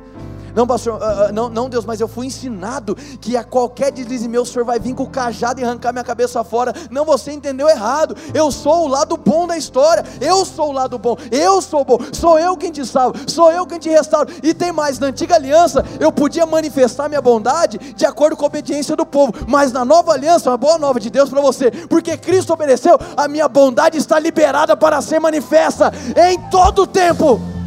[0.56, 4.44] Não, pastor, uh, não, não, Deus, mas eu fui ensinado que a qualquer deslize meu,
[4.44, 6.74] o Senhor vai vir com o cajado e arrancar minha cabeça fora.
[6.90, 8.16] Não, você entendeu errado.
[8.34, 10.04] Eu sou o lado bom da história.
[10.20, 11.16] Eu sou o lado bom.
[11.32, 11.98] Eu sou bom.
[12.12, 13.20] Sou eu quem te salva.
[13.28, 14.30] Sou eu quem te restauro.
[14.44, 18.48] E tem mais: na antiga aliança, eu podia manifestar minha bondade de acordo com a
[18.48, 19.34] obediência do povo.
[19.48, 23.28] Mas na nova aliança, uma boa nova de Deus para você, porque Cristo obedeceu, a
[23.28, 25.92] minha bondade está liberada para ser manifesta
[26.30, 27.59] em todo o tempo.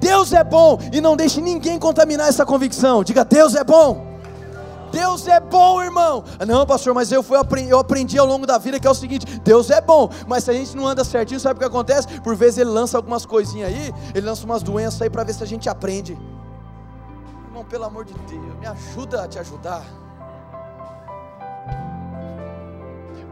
[0.00, 3.02] Deus é bom e não deixe ninguém contaminar essa convicção.
[3.02, 4.06] Diga: Deus é bom.
[4.90, 6.24] Deus é bom, irmão.
[6.46, 7.36] Não, pastor, mas eu, fui,
[7.68, 10.50] eu aprendi ao longo da vida que é o seguinte: Deus é bom, mas se
[10.50, 12.20] a gente não anda certinho, sabe o que acontece?
[12.20, 15.42] Por vezes ele lança algumas coisinhas aí, ele lança umas doenças aí para ver se
[15.42, 16.18] a gente aprende.
[17.46, 19.82] Irmão, pelo amor de Deus, me ajuda a te ajudar.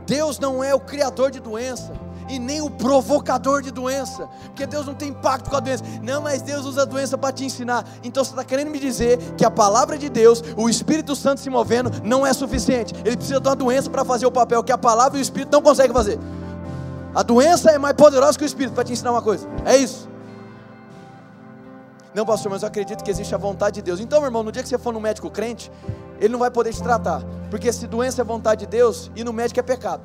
[0.07, 1.93] Deus não é o criador de doença
[2.29, 5.85] e nem o provocador de doença, porque Deus não tem pacto com a doença.
[6.03, 7.85] Não, mas Deus usa a doença para te ensinar.
[8.03, 11.51] Então você está querendo me dizer que a palavra de Deus, o Espírito Santo se
[11.51, 12.95] movendo, não é suficiente.
[13.05, 15.53] Ele precisa de uma doença para fazer o papel que a palavra e o Espírito
[15.53, 16.19] não conseguem fazer.
[17.15, 19.49] A doença é mais poderosa que o Espírito para te ensinar uma coisa.
[19.65, 20.09] É isso.
[22.17, 24.01] Não, pastor, mas eu acredito que existe a vontade de Deus.
[24.01, 25.71] Então, meu irmão, no dia que você for no médico crente,
[26.19, 27.23] ele não vai poder te tratar.
[27.51, 30.03] Porque se doença é vontade de Deus, e no médico é pecado.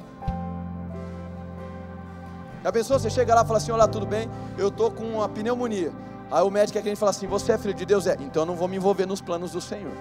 [2.63, 2.99] Já pensou?
[2.99, 4.29] Você chega lá e fala assim: Olá, tudo bem?
[4.57, 5.91] Eu estou com uma pneumonia.
[6.29, 8.05] Aí o médico é quem fala assim: Você é filho de Deus?
[8.07, 9.93] É, então eu não vou me envolver nos planos do Senhor.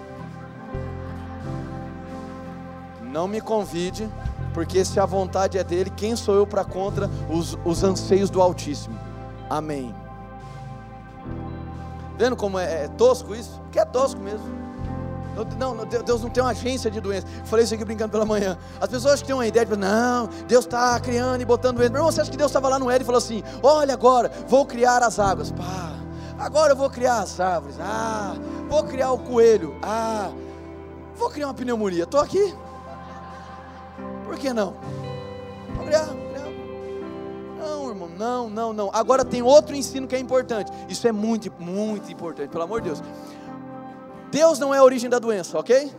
[3.03, 4.09] Não me convide,
[4.55, 8.41] porque se a vontade é dele, quem sou eu para contra os, os anseios do
[8.41, 8.97] Altíssimo?
[9.49, 9.95] Amém.
[12.17, 13.61] Vendo como é, é tosco isso?
[13.73, 14.70] Que é tosco mesmo.
[15.59, 17.26] Não, não, Deus não tem uma agência de doença.
[17.45, 18.59] Falei isso aqui brincando pela manhã.
[18.81, 21.93] As pessoas que têm uma ideia de não, Deus está criando e botando doença.
[21.93, 24.31] Meu irmão, você acha que Deus estava lá no Éden e falou assim: olha agora,
[24.49, 25.51] vou criar as águas.
[25.53, 25.93] Pá,
[26.39, 27.76] agora eu vou criar as árvores.
[27.81, 28.35] Ah,
[28.68, 29.76] vou criar o coelho.
[29.83, 30.31] Ah,
[31.14, 32.05] vou criar uma pneumonia.
[32.05, 32.55] Estou aqui.
[34.24, 34.74] Por que não?
[35.74, 36.49] Vou criar, criar.
[37.59, 38.91] Não, irmão, não, não, não.
[38.93, 40.70] Agora tem outro ensino que é importante.
[40.89, 43.03] Isso é muito, muito importante, pelo amor de Deus.
[44.31, 45.93] Deus não é a origem da doença, ok?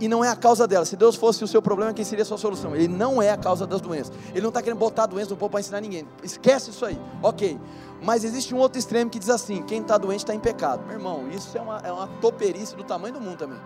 [0.00, 0.84] e não é a causa dela.
[0.84, 2.74] Se Deus fosse o seu problema, quem seria a sua solução?
[2.74, 4.14] Ele não é a causa das doenças.
[4.30, 6.06] Ele não está querendo botar a doença no povo para ensinar ninguém.
[6.22, 6.98] Esquece isso aí.
[7.22, 7.58] Ok.
[8.02, 10.84] Mas existe um outro extremo que diz assim: quem está doente está em pecado.
[10.86, 13.58] Meu irmão, isso é uma, é uma toperice do tamanho do mundo também.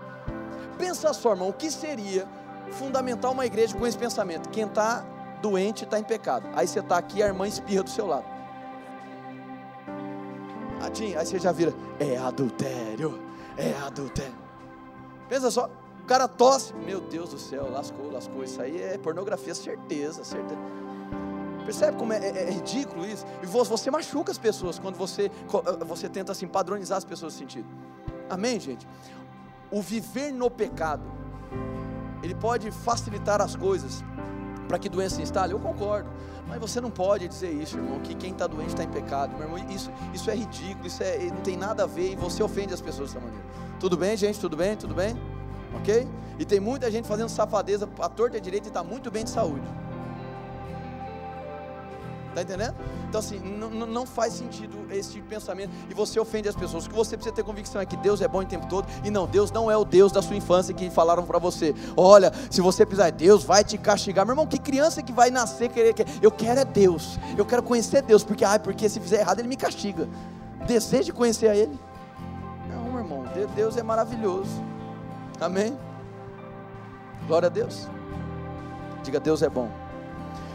[0.77, 2.27] Pensa só, irmão, o que seria
[2.71, 4.49] fundamental uma igreja com esse pensamento?
[4.49, 5.05] Quem está
[5.41, 6.49] doente está em pecado.
[6.55, 8.25] Aí você está aqui, a irmã espirra do seu lado.
[10.81, 13.21] Adinho, aí você já vira, é adultério,
[13.57, 14.35] é adultério.
[15.29, 15.69] Pensa só,
[16.01, 18.43] o cara tosse, meu Deus do céu, lascou, lascou.
[18.43, 20.59] Isso aí é pornografia, certeza, certeza.
[21.65, 23.25] Percebe como é, é, é ridículo isso?
[23.41, 27.39] E você machuca as pessoas quando você, eh, você tenta assim padronizar as pessoas nesse
[27.39, 27.67] sentido.
[28.29, 28.87] Amém, gente?
[29.71, 31.09] O viver no pecado,
[32.21, 34.03] ele pode facilitar as coisas
[34.67, 35.53] para que doença se instale.
[35.53, 36.09] Eu concordo.
[36.47, 39.35] Mas você não pode dizer isso, irmão, que quem está doente está em pecado.
[39.37, 42.43] Meu irmão, isso, isso é ridículo, isso é, não tem nada a ver e você
[42.43, 43.45] ofende as pessoas dessa maneira.
[43.79, 44.39] Tudo bem, gente?
[44.39, 44.75] Tudo bem?
[44.75, 45.17] Tudo bem?
[45.79, 46.07] Ok?
[46.37, 49.29] E tem muita gente fazendo safadeza à torta à direita e está muito bem de
[49.29, 49.65] saúde.
[52.33, 52.73] Está entendendo?
[53.07, 56.87] Então, assim, não faz sentido esse tipo de pensamento e você ofende as pessoas.
[56.87, 59.11] O que você precisa ter convicção é que Deus é bom o tempo todo e
[59.11, 61.75] não, Deus não é o Deus da sua infância que falaram para você.
[61.95, 64.25] Olha, se você pisar, Deus vai te castigar.
[64.25, 67.19] Meu irmão, que criança que vai nascer querer que eu quero é Deus.
[67.37, 70.09] Eu quero conhecer Deus, porque ai, porque se fizer errado ele me castiga.
[70.65, 71.79] Deseje conhecer a ele.
[72.67, 73.25] Não, meu irmão,
[73.55, 74.49] Deus é maravilhoso.
[75.39, 75.77] Amém?
[77.27, 77.87] Glória a Deus.
[79.03, 79.82] Diga, Deus é bom.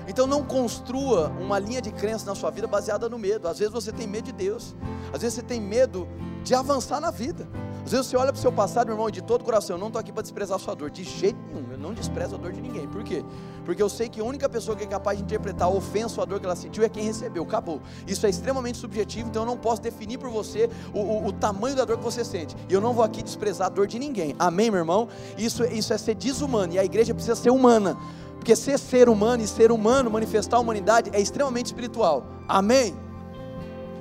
[0.09, 3.47] Então não construa uma linha de crença na sua vida baseada no medo.
[3.47, 4.75] Às vezes você tem medo de Deus.
[5.13, 6.09] Às vezes você tem medo
[6.43, 7.47] de avançar na vida.
[7.85, 9.87] Às vezes você olha para o seu passado, meu irmão, de todo coração, eu não
[9.87, 12.53] estou aqui para desprezar a sua dor, de jeito nenhum, eu não desprezo a dor
[12.53, 12.87] de ninguém.
[12.87, 13.25] Por quê?
[13.65, 16.23] Porque eu sei que a única pessoa que é capaz de interpretar a ofensa ou
[16.23, 17.81] a dor que ela sentiu é quem recebeu, acabou.
[18.07, 21.77] Isso é extremamente subjetivo, então eu não posso definir por você o, o, o tamanho
[21.77, 22.55] da dor que você sente.
[22.69, 24.37] E eu não vou aqui desprezar a dor de ninguém.
[24.39, 25.09] Amém, meu irmão?
[25.39, 27.97] Isso, isso é ser desumano, e a igreja precisa ser humana.
[28.39, 32.25] Porque ser ser humano e ser humano, manifestar a humanidade, é extremamente espiritual.
[32.49, 32.95] Amém?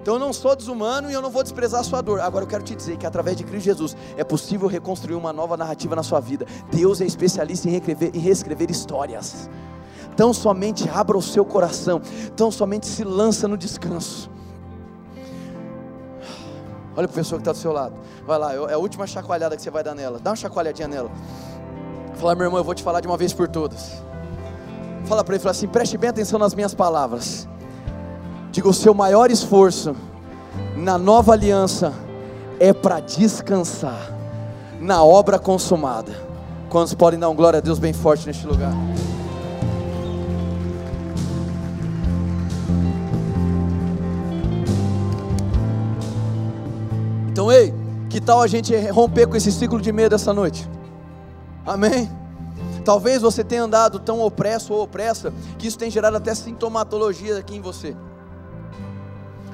[0.07, 2.21] Então eu não sou desumano e eu não vou desprezar a sua dor.
[2.21, 5.57] Agora eu quero te dizer que através de Cristo Jesus é possível reconstruir uma nova
[5.57, 6.45] narrativa na sua vida.
[6.71, 9.49] Deus é especialista em, reescrever, em reescrever histórias.
[10.13, 12.01] Então somente abra o seu coração.
[12.33, 14.31] Então somente se lança no descanso.
[16.95, 17.93] Olha a pessoa que está do seu lado.
[18.25, 20.19] Vai lá, é a última chacoalhada que você vai dar nela.
[20.19, 21.11] Dá uma chacoalhadinha nela.
[22.15, 24.06] Fala, meu irmão, eu vou te falar de uma vez por todas.
[25.07, 27.47] Fala para ele, fala assim: preste bem atenção nas minhas palavras.
[28.51, 29.95] Diga: o seu maior esforço
[30.75, 31.93] na nova aliança
[32.59, 34.11] é para descansar
[34.81, 36.11] na obra consumada.
[36.69, 38.73] Quantos podem dar um glória a Deus bem forte neste lugar?
[47.31, 47.73] Então, ei,
[48.09, 50.67] que tal a gente romper com esse ciclo de medo essa noite?
[51.65, 52.09] Amém?
[52.87, 57.53] Talvez você tenha andado tão opresso ou opressa que isso tem gerado até sintomatologia aqui
[57.53, 57.93] em você.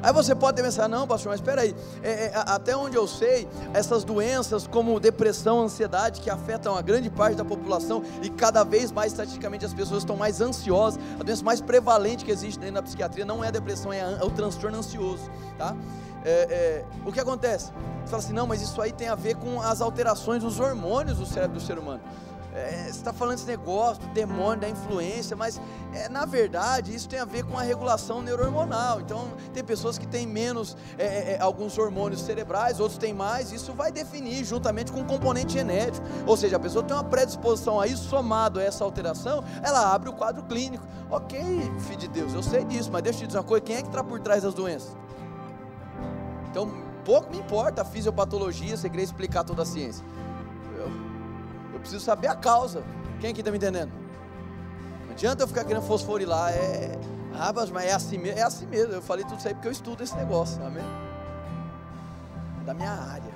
[0.04, 3.48] Aí você pode pensar, não, pastor, mas espera aí, é, é, até onde eu sei,
[3.74, 8.92] essas doenças como depressão, ansiedade, que afetam a grande parte da população e cada vez
[8.92, 12.84] mais estatisticamente as pessoas estão mais ansiosas, a doença mais prevalente que existe dentro da
[12.84, 15.28] psiquiatria não é a depressão, é, a, é o transtorno ansioso,
[15.58, 15.76] tá?
[16.24, 17.72] É, é, o que acontece?
[18.04, 21.18] Você fala assim, não, mas isso aí tem a ver com as alterações dos hormônios
[21.18, 22.02] do cérebro do ser humano
[22.54, 25.60] é, você está falando esse negócio do demônio, da influência, mas
[25.92, 29.02] é, na verdade isso tem a ver com a regulação neurohormonal.
[29.02, 33.52] Então, tem pessoas que têm menos é, é, é alguns hormônios cerebrais, outros têm mais.
[33.52, 36.06] Isso vai definir juntamente com o componente genético.
[36.28, 40.10] Ou seja, a pessoa tem uma predisposição a isso, somado a essa alteração, ela abre
[40.10, 40.86] o quadro clínico.
[41.10, 41.40] Ok,
[41.80, 43.82] filho de Deus, eu sei disso, mas deixa eu te dizer uma coisa: quem é
[43.82, 44.96] que está por trás das doenças?
[46.50, 46.72] Então,
[47.04, 50.06] pouco me importa a fisiopatologia, você querer explicar toda a ciência
[51.84, 52.84] preciso saber a causa.
[53.20, 53.92] Quem aqui está me entendendo?
[55.06, 56.52] Não adianta eu ficar querendo fosforilar.
[56.52, 56.98] É,
[57.36, 58.94] ah, mas é assim, mesmo, é assim mesmo.
[58.94, 60.84] Eu falei tudo isso aí porque eu estudo esse negócio, amém?
[62.62, 63.34] É da minha área.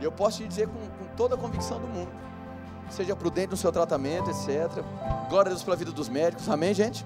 [0.00, 2.10] E eu posso te dizer com, com toda a convicção do mundo.
[2.90, 4.84] Seja prudente no seu tratamento, etc.
[5.28, 7.04] Glória a Deus pela vida dos médicos, amém, gente?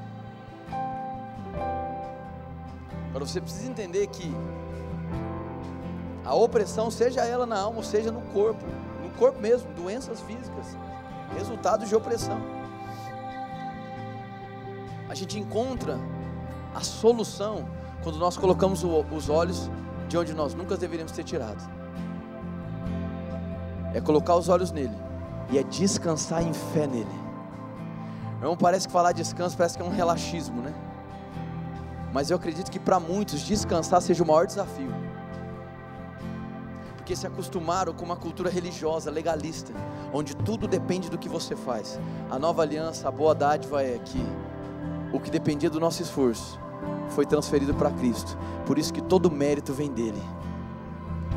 [3.08, 4.34] Agora você precisa entender que
[6.24, 8.62] a opressão, seja ela na alma, seja no corpo,
[9.18, 10.76] corpo mesmo, doenças físicas,
[11.36, 12.38] resultados de opressão.
[15.08, 15.98] A gente encontra
[16.74, 17.68] a solução
[18.02, 19.70] quando nós colocamos os olhos
[20.08, 21.62] de onde nós nunca deveríamos ter tirado.
[23.94, 24.96] É colocar os olhos nele
[25.50, 27.28] e é descansar em fé nele.
[28.40, 30.72] Irmão, parece que falar descanso parece que é um relaxismo, né?
[32.12, 35.07] Mas eu acredito que para muitos descansar seja o maior desafio.
[37.08, 39.72] Porque se acostumaram com uma cultura religiosa, legalista,
[40.12, 41.98] onde tudo depende do que você faz.
[42.30, 44.22] A nova aliança, a boa dádiva é que
[45.10, 46.60] o que dependia do nosso esforço
[47.08, 48.36] foi transferido para Cristo.
[48.66, 50.22] Por isso que todo mérito vem dele.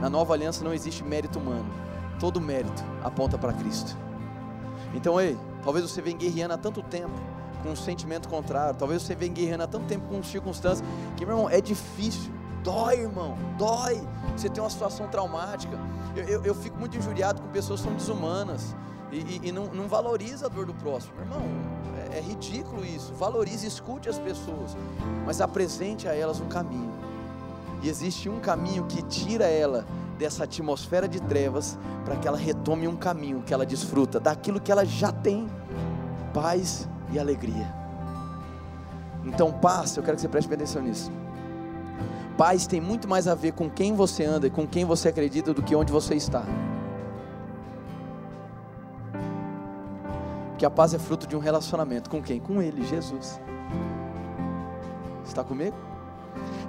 [0.02, 1.72] Na nova aliança não existe mérito humano.
[2.20, 3.98] Todo mérito aponta para Cristo.
[4.94, 7.16] Então, ei, talvez você venha guerreando há tanto tempo
[7.64, 8.76] com um sentimento contrário.
[8.76, 12.41] Talvez você venha guerreando há tanto tempo com circunstâncias que, meu irmão, é difícil.
[12.64, 14.02] Dói, irmão, dói.
[14.36, 15.78] Você tem uma situação traumática.
[16.16, 18.76] Eu, eu, eu fico muito injuriado com pessoas que são desumanas
[19.12, 21.14] e, e, e não, não, valoriza a dor do próximo.
[21.20, 21.42] Irmão,
[22.12, 23.14] é, é ridículo isso.
[23.14, 24.76] Valorize, escute as pessoas,
[25.26, 26.92] mas apresente a elas um caminho.
[27.84, 29.86] E existe um caminho que tira ela
[30.18, 34.72] dessa atmosfera de trevas para que ela retome um caminho que ela desfruta daquilo que
[34.72, 35.48] ela já tem:
[36.34, 37.82] paz e alegria.
[39.26, 41.12] Então, paz, eu quero que você preste atenção nisso.
[42.38, 45.54] Paz tem muito mais a ver com quem você anda e com quem você acredita
[45.54, 46.44] do que onde você está.
[50.50, 52.40] Porque a paz é fruto de um relacionamento com quem?
[52.40, 53.40] Com Ele, Jesus.
[55.26, 55.76] Está comigo?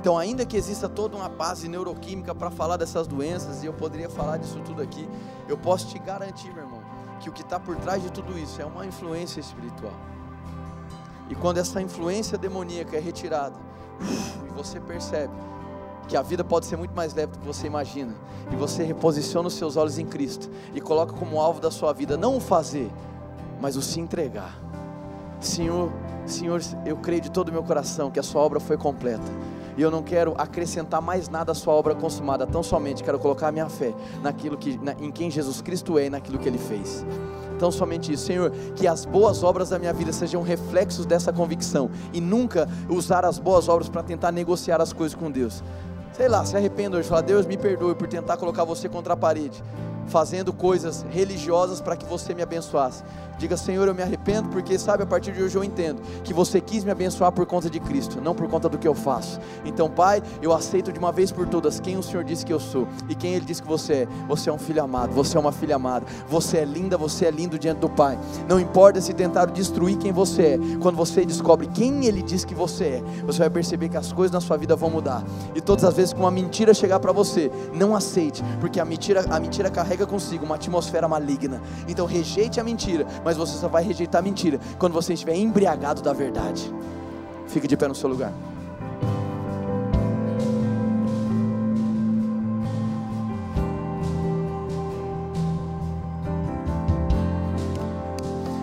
[0.00, 4.10] Então, ainda que exista toda uma base neuroquímica para falar dessas doenças, e eu poderia
[4.10, 5.08] falar disso tudo aqui,
[5.48, 6.82] eu posso te garantir, meu irmão,
[7.20, 9.94] que o que está por trás de tudo isso é uma influência espiritual.
[11.28, 13.56] E quando essa influência demoníaca é retirada,
[14.00, 15.32] e você percebe
[16.08, 18.14] que a vida pode ser muito mais leve do que você imagina,
[18.50, 22.16] e você reposiciona os seus olhos em Cristo e coloca como alvo da sua vida
[22.16, 22.90] não o fazer,
[23.60, 24.58] mas o se entregar.
[25.40, 25.90] Senhor,
[26.26, 29.30] Senhor, eu creio de todo o meu coração que a sua obra foi completa.
[29.76, 33.48] E eu não quero acrescentar mais nada à sua obra consumada, tão somente quero colocar
[33.48, 36.58] a minha fé naquilo que, na, em quem Jesus Cristo é e naquilo que Ele
[36.58, 37.04] fez.
[37.58, 41.90] Tão somente isso, Senhor, que as boas obras da minha vida sejam reflexos dessa convicção
[42.12, 45.62] e nunca usar as boas obras para tentar negociar as coisas com Deus.
[46.12, 49.16] Sei lá, se arrependa hoje, fala, Deus me perdoe por tentar colocar você contra a
[49.16, 49.62] parede
[50.06, 53.02] fazendo coisas religiosas para que você me abençoasse.
[53.42, 56.60] Diga, Senhor, eu me arrependo, porque sabe, a partir de hoje eu entendo que você
[56.60, 59.40] quis me abençoar por conta de Cristo, não por conta do que eu faço.
[59.64, 62.60] Então, Pai, eu aceito de uma vez por todas quem o Senhor disse que eu
[62.60, 64.08] sou e quem Ele disse que você é.
[64.28, 67.32] Você é um filho amado, você é uma filha amada, você é linda, você é
[67.32, 68.16] lindo diante do Pai.
[68.48, 72.54] Não importa se tentaram destruir quem você é, quando você descobre quem Ele diz que
[72.54, 75.24] você é, você vai perceber que as coisas na sua vida vão mudar.
[75.52, 79.24] E todas as vezes que uma mentira chegar para você, não aceite, porque a mentira,
[79.28, 81.60] a mentira carrega consigo uma atmosfera maligna.
[81.88, 86.02] Então, rejeite a mentira, mas mas você só vai rejeitar mentira quando você estiver embriagado
[86.02, 86.72] da verdade.
[87.46, 88.32] Fique de pé no seu lugar.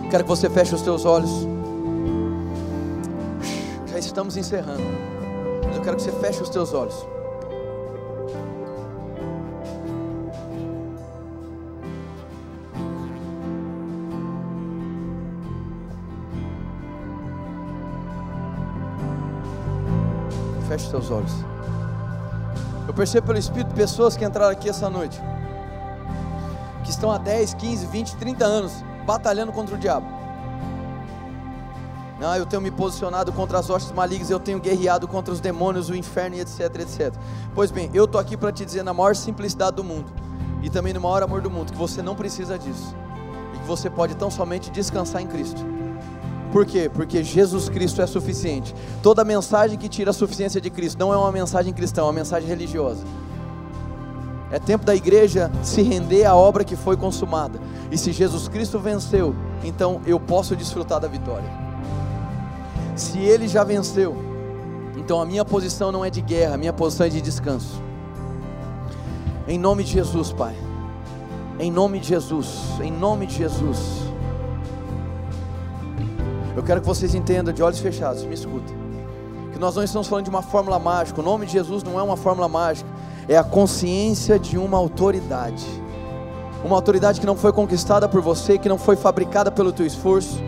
[0.08, 1.30] Quero que você feche os seus olhos.
[3.90, 4.82] Já estamos encerrando.
[5.66, 7.06] Mas eu quero que você feche os seus olhos.
[20.70, 21.32] Feche seus olhos.
[22.86, 25.20] Eu percebo pelo Espírito pessoas que entraram aqui essa noite,
[26.84, 28.72] que estão há 10, 15, 20, 30 anos
[29.04, 30.06] batalhando contra o diabo.
[32.20, 35.88] Não, eu tenho me posicionado contra as hostes malignas, eu tenho guerreado contra os demônios,
[35.88, 37.14] o inferno e etc, etc.
[37.52, 40.12] Pois bem, eu estou aqui para te dizer na maior simplicidade do mundo
[40.62, 42.94] e também no maior amor do mundo que você não precisa disso
[43.56, 45.79] e que você pode tão somente descansar em Cristo.
[46.52, 46.90] Por quê?
[46.92, 48.74] Porque Jesus Cristo é suficiente.
[49.02, 52.12] Toda mensagem que tira a suficiência de Cristo não é uma mensagem cristã, é uma
[52.12, 53.04] mensagem religiosa.
[54.50, 57.60] É tempo da igreja se render à obra que foi consumada.
[57.90, 61.48] E se Jesus Cristo venceu, então eu posso desfrutar da vitória.
[62.96, 64.16] Se ele já venceu,
[64.96, 67.80] então a minha posição não é de guerra, a minha posição é de descanso.
[69.46, 70.54] Em nome de Jesus, Pai.
[71.60, 72.48] Em nome de Jesus.
[72.82, 74.09] Em nome de Jesus.
[76.60, 78.76] Eu quero que vocês entendam de olhos fechados, me escutem.
[79.50, 81.18] Que nós não estamos falando de uma fórmula mágica.
[81.18, 82.86] O nome de Jesus não é uma fórmula mágica.
[83.26, 85.64] É a consciência de uma autoridade.
[86.62, 90.38] Uma autoridade que não foi conquistada por você, que não foi fabricada pelo teu esforço.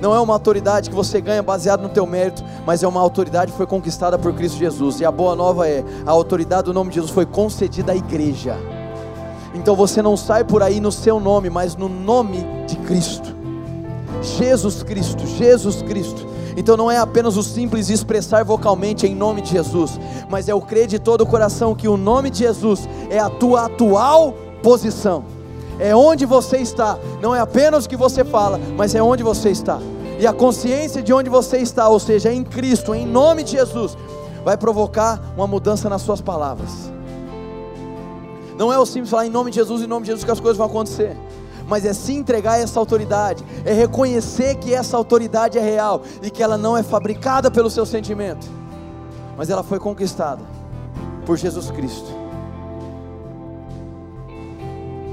[0.00, 3.52] Não é uma autoridade que você ganha baseado no teu mérito, mas é uma autoridade
[3.52, 5.00] que foi conquistada por Cristo Jesus.
[5.00, 8.56] E a boa nova é, a autoridade do nome de Jesus foi concedida à igreja.
[9.52, 13.27] Então você não sai por aí no seu nome, mas no nome de Cristo.
[14.22, 16.26] Jesus Cristo, Jesus Cristo.
[16.56, 19.98] Então não é apenas o simples expressar vocalmente em nome de Jesus,
[20.28, 23.30] mas é o crer de todo o coração que o nome de Jesus é a
[23.30, 25.24] tua atual posição.
[25.78, 29.50] É onde você está, não é apenas o que você fala, mas é onde você
[29.50, 29.78] está.
[30.18, 33.96] E a consciência de onde você está, ou seja, em Cristo, em nome de Jesus,
[34.44, 36.90] vai provocar uma mudança nas suas palavras.
[38.58, 40.40] Não é o simples falar em nome de Jesus, em nome de Jesus que as
[40.40, 41.16] coisas vão acontecer.
[41.68, 46.30] Mas é se entregar a essa autoridade, é reconhecer que essa autoridade é real e
[46.30, 48.48] que ela não é fabricada pelo seu sentimento,
[49.36, 50.42] mas ela foi conquistada
[51.26, 52.10] por Jesus Cristo.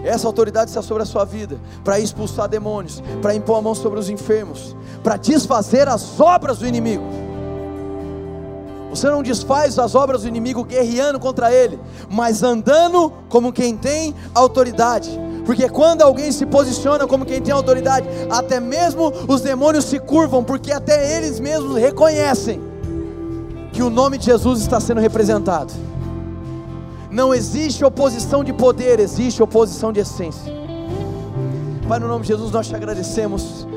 [0.05, 3.99] Essa autoridade está sobre a sua vida para expulsar demônios, para impor a mão sobre
[3.99, 7.03] os enfermos, para desfazer as obras do inimigo.
[8.91, 11.77] Você não desfaz as obras do inimigo guerreando contra ele,
[12.09, 15.09] mas andando como quem tem autoridade.
[15.45, 20.43] Porque quando alguém se posiciona como quem tem autoridade, até mesmo os demônios se curvam,
[20.43, 22.59] porque até eles mesmos reconhecem
[23.71, 25.71] que o nome de Jesus está sendo representado.
[27.11, 30.51] Não existe oposição de poder, existe oposição de essência.
[31.87, 33.67] Pai, no nome de Jesus, nós te agradecemos.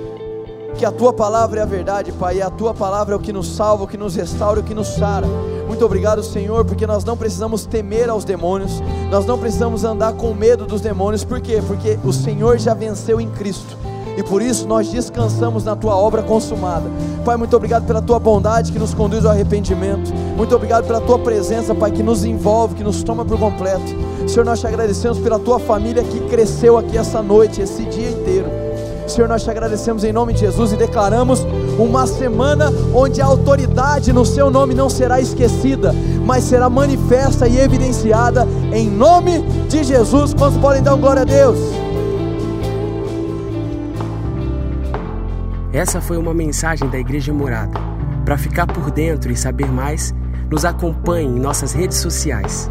[0.79, 3.33] Que a tua palavra é a verdade, Pai, e a tua palavra é o que
[3.33, 5.27] nos salva, o que nos restaura, o que nos sara.
[5.67, 10.33] Muito obrigado, Senhor, porque nós não precisamos temer aos demônios, nós não precisamos andar com
[10.33, 11.61] medo dos demônios, por quê?
[11.67, 13.77] Porque o Senhor já venceu em Cristo
[14.17, 16.89] e por isso nós descansamos na tua obra consumada.
[17.25, 20.15] Pai, muito obrigado pela tua bondade que nos conduz ao arrependimento.
[20.37, 23.83] Muito obrigado pela tua presença, Pai, que nos envolve, que nos toma por completo.
[24.29, 28.68] Senhor, nós te agradecemos pela tua família que cresceu aqui essa noite, esse dia inteiro.
[29.09, 31.47] Senhor, nós te agradecemos em nome de Jesus e declaramos
[31.79, 35.93] uma semana onde a autoridade no seu nome não será esquecida,
[36.25, 40.35] mas será manifesta e evidenciada em nome de Jesus.
[40.35, 41.59] Quantos podem dar glória a Deus?
[45.73, 47.79] Essa foi uma mensagem da Igreja Morada.
[48.25, 50.15] Para ficar por dentro e saber mais,
[50.51, 52.71] nos acompanhe em nossas redes sociais.